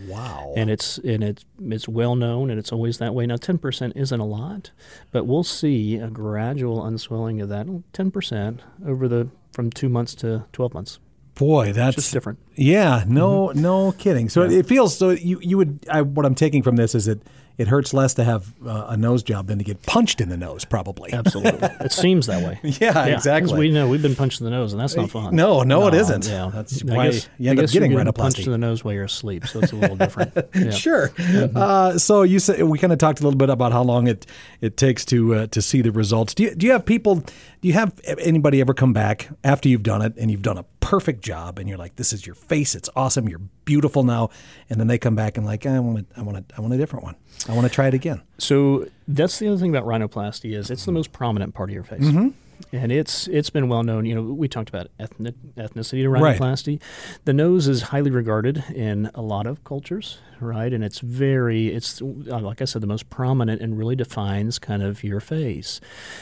Wow. 0.08 0.52
And 0.56 0.70
it's 0.70 0.98
and 0.98 1.22
it's 1.22 1.44
it's 1.60 1.88
well 1.88 2.16
known 2.16 2.50
and 2.50 2.58
it's 2.58 2.72
always 2.72 2.98
that 2.98 3.14
way. 3.14 3.26
Now 3.26 3.36
ten 3.36 3.58
percent 3.58 3.92
isn't 3.96 4.20
a 4.20 4.24
lot, 4.26 4.70
but 5.12 5.26
we'll 5.26 5.44
see 5.44 5.96
a 5.96 6.08
gradual 6.08 6.84
unswelling 6.84 7.40
of 7.40 7.48
that 7.50 7.66
ten 7.92 8.10
percent 8.10 8.60
over 8.86 9.06
the 9.08 9.28
from 9.52 9.70
two 9.70 9.88
months 9.88 10.14
to 10.16 10.46
twelve 10.52 10.74
months. 10.74 10.98
Boy, 11.36 11.72
that's 11.72 11.96
Just 11.96 12.12
different. 12.12 12.38
Yeah, 12.54 13.04
no, 13.06 13.48
Mm-hmm. 13.48 13.62
no 13.62 13.92
kidding. 13.92 14.28
So 14.28 14.42
it, 14.42 14.52
it 14.52 14.66
feels 14.66 14.96
so. 14.96 15.10
You 15.10 15.40
you 15.42 15.56
would. 15.56 15.86
I, 15.90 16.02
what 16.02 16.26
I'm 16.26 16.34
taking 16.34 16.62
from 16.62 16.76
this 16.76 16.94
is 16.94 17.06
that 17.06 17.22
it 17.60 17.68
hurts 17.68 17.92
less 17.92 18.14
to 18.14 18.24
have 18.24 18.54
uh, 18.66 18.86
a 18.88 18.96
nose 18.96 19.22
job 19.22 19.48
than 19.48 19.58
to 19.58 19.64
get 19.64 19.82
punched 19.82 20.22
in 20.22 20.30
the 20.30 20.36
nose, 20.38 20.64
probably. 20.64 21.12
Absolutely. 21.12 21.68
it 21.80 21.92
seems 21.92 22.26
that 22.26 22.42
way. 22.42 22.58
Yeah, 22.80 23.04
exactly. 23.06 23.58
We 23.58 23.70
know 23.70 23.88
we've 23.88 24.00
been 24.00 24.16
punched 24.16 24.40
in 24.40 24.44
the 24.46 24.50
nose, 24.50 24.72
and 24.72 24.80
that's 24.80 24.96
not 24.96 25.10
fun. 25.10 25.34
No, 25.36 25.62
no, 25.62 25.86
it 25.88 25.94
isn't. 25.94 26.26
Yeah, 26.26 26.50
That's 26.54 26.82
I 26.82 26.94
why 26.94 27.10
guess, 27.10 27.28
you 27.36 27.50
end 27.50 27.58
up 27.58 27.66
getting 27.66 27.90
getting 27.90 28.06
rhinoplasty. 28.06 28.14
punched 28.16 28.46
in 28.46 28.52
the 28.52 28.58
nose 28.58 28.82
while 28.82 28.94
you're 28.94 29.04
asleep, 29.04 29.46
so 29.46 29.60
it's 29.60 29.72
a 29.72 29.76
little 29.76 29.96
different. 29.96 30.32
Yeah. 30.54 30.70
Sure. 30.70 31.08
Mm-hmm. 31.08 31.56
Uh, 31.56 31.98
so 31.98 32.22
you 32.22 32.38
said 32.38 32.62
we 32.62 32.78
kind 32.78 32.92
of 32.92 32.98
talked 32.98 33.20
a 33.20 33.22
little 33.22 33.36
bit 33.36 33.50
about 33.50 33.72
how 33.72 33.82
long 33.82 34.06
it 34.08 34.26
it 34.60 34.76
takes 34.76 35.04
to 35.06 35.34
uh, 35.34 35.46
to 35.48 35.60
see 35.62 35.82
the 35.82 35.92
results. 35.92 36.34
Do 36.34 36.44
you 36.44 36.54
do 36.54 36.66
you 36.66 36.72
have 36.72 36.84
people? 36.84 37.16
Do 37.16 37.68
you 37.68 37.72
have 37.74 37.98
anybody 38.04 38.60
ever 38.60 38.74
come 38.74 38.92
back 38.92 39.28
after 39.44 39.68
you've 39.68 39.82
done 39.82 40.02
it 40.02 40.14
and 40.16 40.30
you've 40.30 40.42
done 40.42 40.58
a 40.58 40.64
perfect 40.90 41.22
job 41.22 41.56
and 41.60 41.68
you're 41.68 41.78
like, 41.78 41.94
this 41.94 42.12
is 42.12 42.26
your 42.26 42.34
face, 42.34 42.74
it's 42.74 42.90
awesome, 42.96 43.28
you're 43.28 43.38
beautiful 43.64 44.02
now, 44.02 44.28
and 44.68 44.80
then 44.80 44.88
they 44.88 44.98
come 44.98 45.14
back 45.14 45.36
and 45.36 45.46
like, 45.46 45.64
I 45.64 45.78
want 45.78 46.08
I 46.16 46.22
want 46.22 46.38
a, 46.38 46.44
I 46.56 46.60
want 46.60 46.74
a 46.74 46.76
different 46.76 47.04
one. 47.04 47.14
I 47.48 47.52
want 47.52 47.64
to 47.68 47.72
try 47.72 47.86
it 47.86 47.94
again. 47.94 48.22
So 48.38 48.88
that's 49.06 49.38
the 49.38 49.46
other 49.46 49.56
thing 49.56 49.70
about 49.74 49.86
rhinoplasty 49.86 50.52
is 50.56 50.68
it's 50.68 50.84
the 50.84 50.92
most 50.92 51.12
prominent 51.12 51.54
part 51.54 51.70
of 51.70 51.74
your 51.74 51.84
face. 51.84 52.00
Mm-hmm. 52.02 52.28
And 52.72 52.92
it's 52.92 53.26
it's 53.28 53.48
been 53.50 53.68
well 53.68 53.82
known. 53.84 54.04
You 54.04 54.16
know, 54.16 54.22
we 54.22 54.46
talked 54.46 54.68
about 54.68 54.88
ethnic 54.98 55.34
ethnicity 55.56 56.02
to 56.02 56.10
Right. 56.10 56.38
rhinoplasty. 56.38 56.78
The 57.24 57.32
nose 57.32 57.66
is 57.68 57.82
highly 57.84 58.10
regarded 58.10 58.64
in 58.74 59.10
a 59.14 59.22
lot 59.22 59.46
of 59.46 59.64
cultures, 59.64 60.18
right? 60.40 60.70
And 60.72 60.84
it's 60.84 60.98
very 60.98 61.68
it's 61.68 62.02
uh, 62.02 62.38
like 62.38 62.60
I 62.60 62.66
said, 62.66 62.82
the 62.82 62.86
most 62.86 63.08
prominent 63.08 63.62
and 63.62 63.78
really 63.78 63.96
defines 63.96 64.58
kind 64.58 64.82
of 64.82 65.02
your 65.02 65.20
face. 65.20 65.80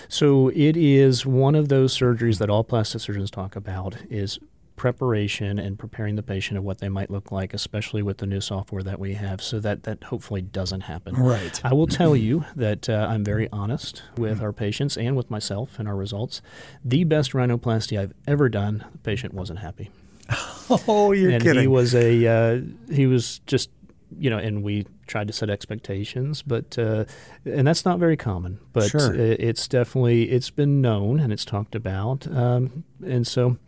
So 0.08 0.48
it 0.50 0.76
is 0.76 1.26
one 1.26 1.56
of 1.56 1.68
those 1.70 1.96
surgeries 1.98 2.38
that 2.38 2.48
all 2.50 2.62
plastic 2.62 3.00
surgeons 3.00 3.30
talk 3.32 3.56
about 3.56 3.96
is 4.08 4.38
preparation 4.78 5.58
and 5.58 5.78
preparing 5.78 6.16
the 6.16 6.22
patient 6.22 6.56
of 6.56 6.64
what 6.64 6.78
they 6.78 6.88
might 6.88 7.10
look 7.10 7.30
like, 7.30 7.52
especially 7.52 8.00
with 8.02 8.18
the 8.18 8.26
new 8.26 8.40
software 8.40 8.82
that 8.82 8.98
we 8.98 9.14
have, 9.14 9.42
so 9.42 9.60
that 9.60 9.82
that 9.82 10.04
hopefully 10.04 10.40
doesn't 10.40 10.82
happen. 10.82 11.14
Right. 11.16 11.60
I 11.64 11.74
will 11.74 11.86
tell 11.86 12.16
you 12.26 12.44
that 12.56 12.88
uh, 12.88 13.06
I'm 13.10 13.24
very 13.24 13.48
honest 13.52 14.02
with 14.16 14.40
our 14.40 14.52
patients 14.52 14.96
and 14.96 15.16
with 15.16 15.30
myself 15.30 15.78
and 15.78 15.86
our 15.86 15.96
results. 15.96 16.40
The 16.84 17.04
best 17.04 17.32
rhinoplasty 17.32 17.98
I've 18.00 18.14
ever 18.26 18.48
done, 18.48 18.84
the 18.92 18.98
patient 18.98 19.34
wasn't 19.34 19.58
happy, 19.58 19.90
Oh, 20.88 21.12
you're 21.12 21.30
and 21.32 21.42
kidding. 21.42 21.60
he 21.62 21.66
was 21.68 21.94
a 21.94 22.26
uh, 22.26 22.60
he 22.90 23.06
was 23.06 23.40
just 23.46 23.70
you 24.18 24.30
know, 24.30 24.38
and 24.38 24.62
we 24.62 24.86
tried 25.06 25.26
to 25.26 25.34
set 25.34 25.50
expectations, 25.50 26.40
but 26.40 26.78
uh, 26.78 27.04
and 27.44 27.66
that's 27.66 27.84
not 27.84 27.98
very 27.98 28.16
common. 28.16 28.58
But 28.72 28.88
Sure. 28.90 29.14
it's 29.14 29.68
definitely 29.68 30.30
it's 30.30 30.48
been 30.50 30.80
known 30.80 31.20
and 31.20 31.30
it's 31.32 31.44
talked 31.44 31.74
about, 31.74 32.26
um, 32.34 32.84
and 33.04 33.26
so 33.26 33.58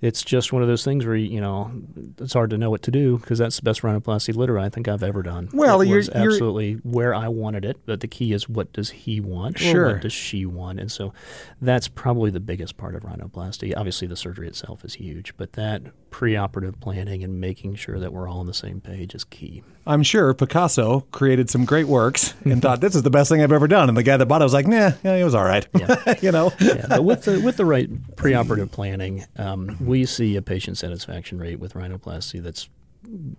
it's 0.00 0.22
just 0.22 0.52
one 0.52 0.62
of 0.62 0.68
those 0.68 0.84
things 0.84 1.04
where 1.06 1.16
you 1.16 1.40
know 1.40 1.70
it's 2.18 2.32
hard 2.34 2.50
to 2.50 2.58
know 2.58 2.70
what 2.70 2.82
to 2.82 2.90
do 2.90 3.18
because 3.18 3.38
that's 3.38 3.56
the 3.56 3.62
best 3.62 3.82
rhinoplasty 3.82 4.34
litter 4.34 4.58
I 4.58 4.68
think 4.68 4.88
I've 4.88 5.02
ever 5.02 5.22
done. 5.22 5.48
Well, 5.52 5.80
it 5.80 5.86
you're- 5.88 5.98
was 5.98 6.08
you're- 6.14 6.24
absolutely 6.26 6.74
where 6.82 7.14
I 7.14 7.28
wanted 7.28 7.64
it, 7.64 7.78
but 7.86 8.00
the 8.00 8.08
key 8.08 8.32
is 8.32 8.48
what 8.48 8.72
does 8.72 8.90
he 8.90 9.20
want 9.20 9.56
or 9.56 9.64
Sure. 9.64 9.92
what 9.94 10.02
does 10.02 10.12
she 10.12 10.44
want, 10.46 10.80
and 10.80 10.90
so 10.90 11.12
that's 11.60 11.88
probably 11.88 12.30
the 12.30 12.40
biggest 12.40 12.76
part 12.76 12.94
of 12.94 13.02
rhinoplasty. 13.02 13.72
Obviously, 13.76 14.06
the 14.06 14.16
surgery 14.16 14.48
itself 14.48 14.84
is 14.84 14.94
huge, 14.94 15.36
but 15.36 15.52
that 15.54 15.82
preoperative 16.10 16.80
planning 16.80 17.22
and 17.22 17.40
making 17.40 17.74
sure 17.74 17.98
that 17.98 18.12
we're 18.12 18.28
all 18.28 18.40
on 18.40 18.46
the 18.46 18.54
same 18.54 18.80
page 18.80 19.14
is 19.14 19.22
key. 19.24 19.62
I'm 19.86 20.02
sure 20.02 20.32
Picasso 20.34 21.00
created 21.12 21.50
some 21.50 21.64
great 21.64 21.86
works 21.86 22.34
and 22.44 22.60
thought 22.62 22.80
this 22.80 22.94
is 22.94 23.02
the 23.02 23.10
best 23.10 23.30
thing 23.30 23.42
I've 23.42 23.52
ever 23.52 23.68
done, 23.68 23.88
and 23.88 23.96
the 23.96 24.02
guy 24.02 24.16
that 24.16 24.26
bought 24.26 24.40
it 24.40 24.44
was 24.44 24.54
like, 24.54 24.66
nah, 24.66 24.92
yeah, 25.04 25.14
it 25.14 25.24
was 25.24 25.34
all 25.34 25.44
right. 25.44 25.66
you 26.22 26.32
know. 26.32 26.52
yeah, 26.60 26.86
but 26.88 27.04
with 27.04 27.24
the 27.24 27.40
with 27.40 27.56
the 27.56 27.64
right 27.64 27.90
preoperative 28.16 28.70
planning, 28.72 29.24
um, 29.36 29.76
we 29.86 30.04
see 30.04 30.36
a 30.36 30.42
patient 30.42 30.78
satisfaction 30.78 31.38
rate 31.38 31.58
with 31.60 31.74
rhinoplasty 31.74 32.42
that's 32.42 32.68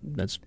that's 0.03 0.39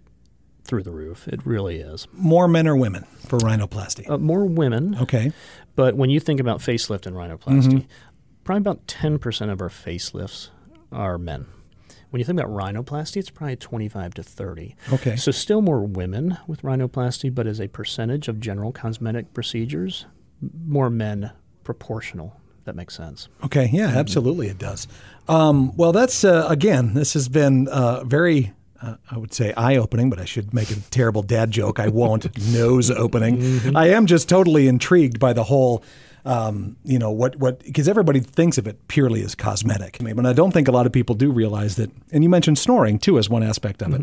through 0.65 0.83
the 0.83 0.91
roof. 0.93 1.27
It 1.29 1.45
really 1.47 1.77
is. 1.81 2.07
More 2.13 2.47
men 2.49 2.67
or 2.69 2.77
women 2.77 3.05
for 3.27 3.39
rhinoplasty. 3.39 4.09
Uh, 4.09 4.19
more 4.19 4.45
women, 4.45 4.97
Okay. 5.01 5.33
but 5.75 5.97
when 5.97 6.11
you 6.11 6.21
think 6.21 6.39
about 6.41 6.61
facelift 6.61 7.07
and 7.07 7.17
rhinoplasty, 7.17 7.87
probably 8.45 8.61
about 8.61 8.87
ten 8.87 9.19
percent 9.19 9.51
of 9.51 9.61
our 9.61 9.69
facelifts 9.69 10.51
are 10.93 11.19
men. 11.19 11.47
When 12.11 12.19
you 12.19 12.25
think 12.25 12.41
about 12.41 12.51
rhinoplasty, 12.53 13.19
it's 13.19 13.31
probably 13.31 13.55
25 13.55 14.15
to 14.15 14.23
30. 14.25 14.75
Okay. 14.95 15.15
So 15.15 15.31
still 15.31 15.63
more 15.63 15.83
women 15.83 16.39
with 16.49 16.63
rhinoplasty, 16.63 17.33
but 17.33 17.47
as 17.47 17.61
a 17.61 17.69
percentage 17.69 18.27
of 18.27 18.41
general 18.41 18.73
cosmetic 18.73 19.33
procedures, 19.33 20.07
more 20.67 20.91
men 20.91 21.31
proportional. 21.63 22.41
That 22.71 22.77
makes 22.77 22.97
sense. 22.97 23.29
Okay, 23.45 23.69
yeah, 23.73 23.89
absolutely, 23.89 24.47
it 24.47 24.57
does. 24.57 24.87
Um, 25.27 25.77
well, 25.77 25.91
that's 25.91 26.23
uh, 26.23 26.47
again, 26.49 26.95
this 26.95 27.15
has 27.15 27.29
been 27.29 27.67
uh, 27.67 28.05
very, 28.05 28.53
uh, 28.81 28.95
I 29.11 29.19
would 29.19 29.35
say, 29.35 29.53
eye-opening, 29.57 30.09
but 30.09 30.21
I 30.21 30.25
should 30.25 30.55
make 30.55 30.71
a 30.71 30.77
terrible 30.77 31.23
dad 31.25 31.51
joke. 31.51 31.81
I 31.81 31.89
won't. 31.89 32.29
Nose 32.53 32.89
opening. 32.89 33.75
I 33.75 33.89
am 33.89 34.07
just 34.07 34.29
totally 34.29 34.69
intrigued 34.69 35.19
by 35.19 35.33
the 35.33 35.43
whole. 35.43 35.83
Um, 36.25 36.77
you 36.85 37.01
know 37.01 37.11
what? 37.11 37.35
What? 37.41 37.59
Because 37.59 37.89
everybody 37.89 38.21
thinks 38.21 38.57
of 38.57 38.69
it 38.69 38.87
purely 38.87 39.25
as 39.25 39.35
cosmetic. 39.35 39.97
I 39.99 40.05
mean, 40.05 40.15
but 40.15 40.27
I 40.27 40.33
don't 40.33 40.53
think 40.53 40.69
a 40.69 40.73
lot 40.73 40.87
of 40.87 40.93
people 40.93 41.17
do 41.17 41.33
realize 41.33 41.75
that. 41.75 41.91
And 42.13 42.23
you 42.23 42.31
mentioned 42.31 42.57
snoring 42.57 43.01
too 43.01 43.19
as 43.19 43.29
one 43.29 43.43
aspect 43.43 43.83
of 43.83 43.93
it. 43.95 44.03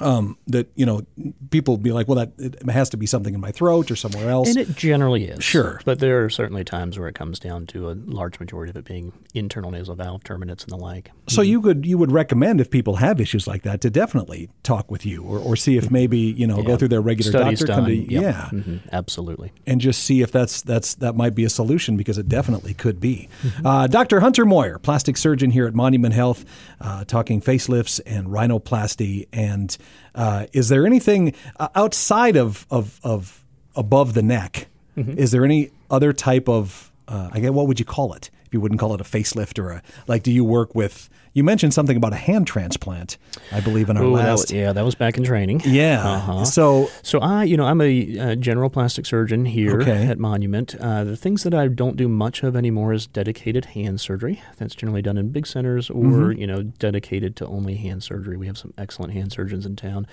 Um, 0.00 0.36
that 0.48 0.70
you 0.74 0.84
know, 0.86 1.02
people 1.50 1.76
be 1.78 1.92
like, 1.92 2.06
well, 2.08 2.16
that 2.16 2.32
it 2.38 2.68
has 2.70 2.90
to 2.90 2.96
be 2.96 3.06
something 3.06 3.34
in 3.34 3.40
my 3.40 3.50
throat 3.50 3.90
or 3.90 3.96
somewhere 3.96 4.28
else. 4.30 4.48
And 4.48 4.58
it 4.58 4.74
generally 4.76 5.24
is. 5.26 5.42
Sure. 5.42 5.80
But 5.84 6.00
there 6.00 6.24
are 6.24 6.30
certainly 6.30 6.64
times 6.64 6.98
where 6.98 7.08
it 7.08 7.14
comes 7.14 7.38
down 7.38 7.66
to 7.68 7.90
a 7.90 7.94
large 7.94 8.38
majority 8.40 8.70
of 8.70 8.76
it 8.76 8.84
being 8.84 9.12
internal 9.34 9.70
nasal 9.70 9.94
valve 9.94 10.22
turbinates 10.24 10.62
and 10.62 10.70
the 10.70 10.76
like. 10.76 11.10
So 11.28 11.42
you 11.42 11.60
could 11.62 11.86
you 11.86 11.98
would 11.98 12.12
recommend 12.12 12.60
if 12.60 12.70
people 12.70 12.96
have 12.96 13.20
issues 13.20 13.46
like 13.46 13.62
that 13.62 13.80
to 13.82 13.90
definitely 13.90 14.48
talk 14.62 14.90
with 14.90 15.04
you 15.06 15.22
or, 15.22 15.38
or 15.38 15.56
see 15.56 15.76
if 15.76 15.90
maybe 15.90 16.18
you 16.18 16.46
know 16.46 16.62
go 16.62 16.76
through 16.76 16.88
their 16.88 17.00
regular 17.00 17.30
Studies 17.30 17.60
doctor 17.60 17.66
done. 17.66 17.76
come 17.76 17.86
to 17.86 18.12
Yep. 18.12 18.22
yeah 18.22 18.48
Mhm. 18.52 18.80
Absolutely. 18.92 19.52
and 19.66 19.80
just 19.80 20.02
see 20.04 20.20
if 20.22 20.30
that's 20.30 20.62
that's 20.62 20.94
that 20.96 21.16
might 21.16 21.34
be 21.34 21.44
a 21.44 21.50
solution 21.50 21.96
because 21.96 22.18
it 22.18 22.28
definitely 22.28 22.74
could 22.74 23.00
be. 23.00 23.28
Uh, 23.64 23.86
Dr. 23.86 24.20
Hunter 24.20 24.44
Moyer, 24.44 24.78
plastic 24.78 25.16
surgeon 25.16 25.50
here 25.50 25.66
at 25.66 25.74
Monument 25.74 26.14
Health, 26.14 26.44
uh, 26.80 27.04
talking 27.04 27.40
facelifts 27.40 28.00
and 28.06 28.28
rhinoplasty. 28.28 29.26
And 29.32 29.76
uh, 30.14 30.46
is 30.52 30.68
there 30.68 30.86
anything 30.86 31.34
uh, 31.58 31.68
outside 31.74 32.36
of 32.36 32.66
of, 32.70 33.00
of 33.02 33.42
above 33.74 34.14
the 34.14 34.22
neck? 34.22 34.68
Is 34.96 35.30
there 35.30 35.44
any 35.44 35.70
other 35.90 36.12
type 36.14 36.48
of 36.48 36.90
uh, 37.08 37.28
I 37.32 37.40
guess 37.40 37.50
what 37.50 37.66
would 37.68 37.78
you 37.78 37.84
call 37.84 38.14
it? 38.14 38.30
You 38.56 38.60
wouldn't 38.62 38.80
call 38.80 38.94
it 38.94 39.00
a 39.02 39.04
facelift 39.04 39.58
or 39.62 39.70
a 39.70 39.82
like. 40.06 40.22
Do 40.22 40.32
you 40.32 40.44
work 40.44 40.74
with? 40.74 41.10
You 41.34 41.44
mentioned 41.44 41.74
something 41.74 41.98
about 41.98 42.14
a 42.14 42.16
hand 42.16 42.46
transplant, 42.46 43.18
I 43.52 43.60
believe, 43.60 43.90
in 43.90 43.98
our 43.98 44.04
Ooh, 44.04 44.16
that 44.16 44.24
last. 44.28 44.40
was- 44.44 44.52
yeah, 44.52 44.72
that 44.72 44.82
was 44.86 44.94
back 44.94 45.18
in 45.18 45.24
training. 45.24 45.60
yeah. 45.66 46.02
Uh-huh. 46.02 46.44
So 46.46 46.88
So 47.02 47.18
I, 47.18 47.44
you 47.44 47.58
know, 47.58 47.66
I'm 47.66 47.82
a 47.82 48.18
uh, 48.18 48.34
general 48.36 48.70
plastic 48.70 49.04
surgeon 49.04 49.44
here 49.44 49.82
Okay. 49.82 50.06
at 50.06 50.18
Monument. 50.18 50.74
Uh, 50.80 51.04
the 51.04 51.14
things 51.14 51.42
that 51.42 51.52
I 51.52 51.68
don't 51.68 51.94
do 51.98 52.08
much 52.08 52.42
of 52.42 52.56
anymore 52.56 52.94
is 52.94 53.06
dedicated 53.06 53.66
hand 53.76 54.00
surgery. 54.00 54.40
That's 54.56 54.74
generally 54.74 55.02
done 55.02 55.18
in 55.18 55.28
big 55.28 55.46
centers 55.46 55.90
or 55.90 56.04
Mm-hmm. 56.04 56.40
you 56.40 56.46
know 56.46 56.62
dedicated 56.62 57.36
to 57.36 57.46
only 57.46 57.74
hand 57.76 58.02
surgery. 58.02 58.38
We 58.38 58.46
have 58.46 58.56
some 58.56 58.72
excellent 58.78 59.12
hand 59.12 59.30
surgeons 59.30 59.66
in 59.66 59.76
town, 59.76 60.06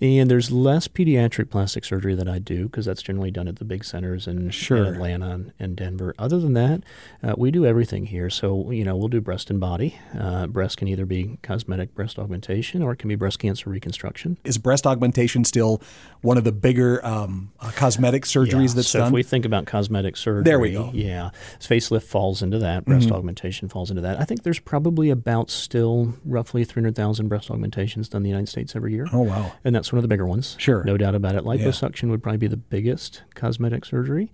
and 0.00 0.28
there's 0.28 0.50
less 0.50 0.88
pediatric 0.88 1.50
plastic 1.50 1.84
surgery 1.84 2.16
that 2.16 2.28
I 2.28 2.40
do 2.40 2.64
because 2.64 2.84
that's 2.86 3.02
generally 3.02 3.30
done 3.30 3.46
at 3.46 3.56
the 3.60 3.64
big 3.64 3.84
centers 3.84 4.26
in, 4.26 4.38
in 4.46 4.50
Sure. 4.50 4.86
Atlanta 4.94 5.30
and, 5.30 5.52
and 5.60 5.76
Denver. 5.76 6.14
Other 6.18 6.40
than 6.40 6.54
that, 6.54 6.82
uh, 7.22 7.34
we 7.38 7.52
do 7.52 7.64
everything 7.64 7.83
here. 7.84 8.30
So 8.30 8.70
you 8.70 8.84
know, 8.84 8.96
we'll 8.96 9.08
do 9.08 9.20
breast 9.20 9.50
and 9.50 9.60
body. 9.60 9.96
Uh, 10.18 10.46
breast 10.46 10.76
can 10.78 10.88
either 10.88 11.04
be 11.06 11.38
cosmetic 11.42 11.94
breast 11.94 12.18
augmentation 12.18 12.82
or 12.82 12.92
it 12.92 12.96
can 12.96 13.08
be 13.08 13.14
breast 13.14 13.38
cancer 13.38 13.70
reconstruction. 13.70 14.38
is 14.44 14.58
breast 14.58 14.86
augmentation 14.86 15.44
still 15.44 15.80
one 16.22 16.38
of 16.38 16.44
the 16.44 16.52
bigger 16.52 17.04
um, 17.04 17.52
uh, 17.60 17.70
cosmetic 17.74 18.24
surgeries 18.24 18.68
Yeah, 18.70 18.74
that's 18.76 18.88
so 18.88 18.98
done? 19.00 19.08
if 19.08 19.12
we 19.14 19.22
think 19.22 19.44
about 19.44 19.66
cosmetic 19.66 20.16
surgery, 20.16 20.44
There 20.44 20.58
we 20.58 20.72
go. 20.72 20.84
Mm-hmm. 20.84 20.96
Yeah, 20.96 21.30
facelift 21.60 22.04
falls 22.04 22.42
into 22.42 22.58
that. 22.58 22.84
Breast 22.84 23.10
augmentation 23.10 23.68
falls 23.68 23.90
into 23.90 24.02
that. 24.02 24.18
I 24.20 24.24
think 24.24 24.42
there's 24.42 24.58
probably 24.60 25.10
about 25.10 25.50
still 25.50 26.14
roughly 26.24 26.64
300,000 26.64 27.28
breast 27.28 27.50
augmentations 27.50 28.08
done 28.08 28.20
in 28.20 28.22
the 28.24 28.30
United 28.30 28.48
States 28.48 28.74
every 28.74 28.92
year. 28.94 29.06
oh 29.12 29.20
wow. 29.22 29.52
And 29.64 29.74
that's 29.74 29.92
one 29.92 29.98
of 29.98 30.02
the 30.02 30.08
bigger 30.08 30.26
ones. 30.26 30.56
Sure. 30.58 30.82
No 30.84 30.96
doubt 30.96 31.14
about 31.14 31.34
it. 31.34 31.44
Liposuction 31.44 32.08
would 32.10 32.22
probably 32.22 32.38
be 32.38 32.46
the 32.46 32.56
biggest 32.56 33.22
cosmetic 33.34 33.84
surgery. 33.84 34.30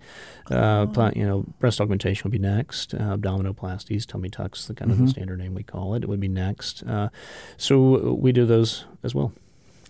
Uh, 0.49 0.85
pla- 0.87 1.11
you 1.15 1.25
know, 1.25 1.45
breast 1.59 1.79
augmentation 1.81 2.23
would 2.25 2.31
be 2.31 2.39
next. 2.39 2.93
Uh, 2.93 3.15
abdominoplasties, 3.31 4.05
tummy 4.05 4.29
tucks, 4.29 4.65
the 4.65 4.73
kind 4.73 4.91
of 4.91 4.97
the 4.99 5.07
standard 5.07 5.39
name 5.39 5.53
we 5.53 5.63
call 5.63 5.95
it, 5.95 6.03
it 6.03 6.09
would 6.09 6.19
be 6.19 6.27
next. 6.27 6.83
Uh, 6.83 7.09
so 7.57 8.13
we 8.13 8.31
do 8.31 8.45
those 8.45 8.85
as 9.03 9.15
well. 9.15 9.31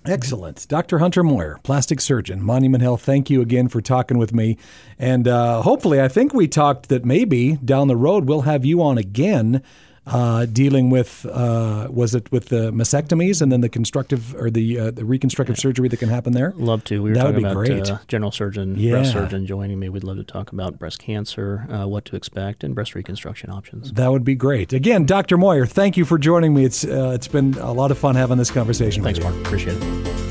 Excellent. 0.04 0.68
Dr. 0.68 0.98
Hunter 0.98 1.22
Moyer, 1.22 1.60
plastic 1.64 2.02
surgeon, 2.02 2.42
Monument 2.42 2.82
Health, 2.82 3.04
thank 3.04 3.30
you 3.30 3.40
again 3.40 3.68
for 3.68 3.82
talking 3.82 4.18
with 4.18 4.34
me. 4.34 4.58
And 4.98 5.28
uh, 5.28 5.62
hopefully, 5.62 6.02
I 6.02 6.08
think 6.08 6.34
we 6.34 6.48
talked 6.48 6.90
that 6.90 7.06
maybe 7.06 7.58
down 7.58 7.88
the 7.88 7.96
road 7.96 8.28
we'll 8.28 8.42
have 8.42 8.66
you 8.66 8.82
on 8.82 8.98
again 8.98 9.62
uh, 10.08 10.46
dealing 10.48 10.90
with, 10.90 11.26
uh, 11.32 11.88
was 11.92 12.16
it 12.16 12.32
with 12.32 12.50
the 12.50 12.72
mastectomies 12.72 13.42
and 13.42 13.52
then 13.52 13.62
the 13.62 13.70
constructive 13.70 14.34
or 14.36 14.50
the, 14.50 14.80
uh, 14.80 14.92
the 14.92 15.06
reconstructive 15.06 15.58
surgery 15.60 15.88
that 15.88 15.98
can 15.98 16.10
happen 16.10 16.34
there? 16.34 16.54
Love 16.58 16.84
to. 16.86 17.02
We 17.04 17.12
were 17.12 17.16
That 17.16 17.26
would 17.26 17.32
talking 17.34 17.44
be 17.44 17.50
about 17.52 17.86
great. 17.86 17.90
Uh, 17.92 17.98
general 18.08 18.32
surgeon, 18.32 18.76
Yeah. 18.78 18.92
breast 18.94 19.14
surgeon 19.14 19.46
joining 19.46 19.80
me. 19.80 19.90
We'd 19.90 20.04
love 20.04 20.18
to 20.18 20.24
talk 20.24 20.52
about 20.52 20.80
breast 20.80 21.00
cancer, 21.00 21.68
uh, 21.70 21.88
what 21.88 22.06
to 22.06 22.16
expect, 22.16 22.64
and 22.64 22.74
breast 22.74 22.96
reconstruction 22.96 23.52
options. 23.52 23.92
That 23.94 24.12
would 24.12 24.24
be 24.24 24.36
great. 24.36 24.74
Again, 24.74 25.06
Dr. 25.06 25.38
Moyer, 25.38 25.66
thank 25.68 25.98
you 25.98 26.06
for 26.06 26.18
joining 26.18 26.54
me. 26.54 26.66
It's, 26.66 26.84
uh, 26.84 27.12
it's 27.14 27.28
been 27.28 27.54
a 27.60 27.72
lot 27.72 27.92
of 27.92 27.98
fun 27.98 28.16
having 28.16 28.38
this 28.38 28.50
conversation 28.52 29.04
Thanks. 29.04 29.20
Mark. 29.20 29.36
Appreciate 29.36 29.78
it. 29.80 30.31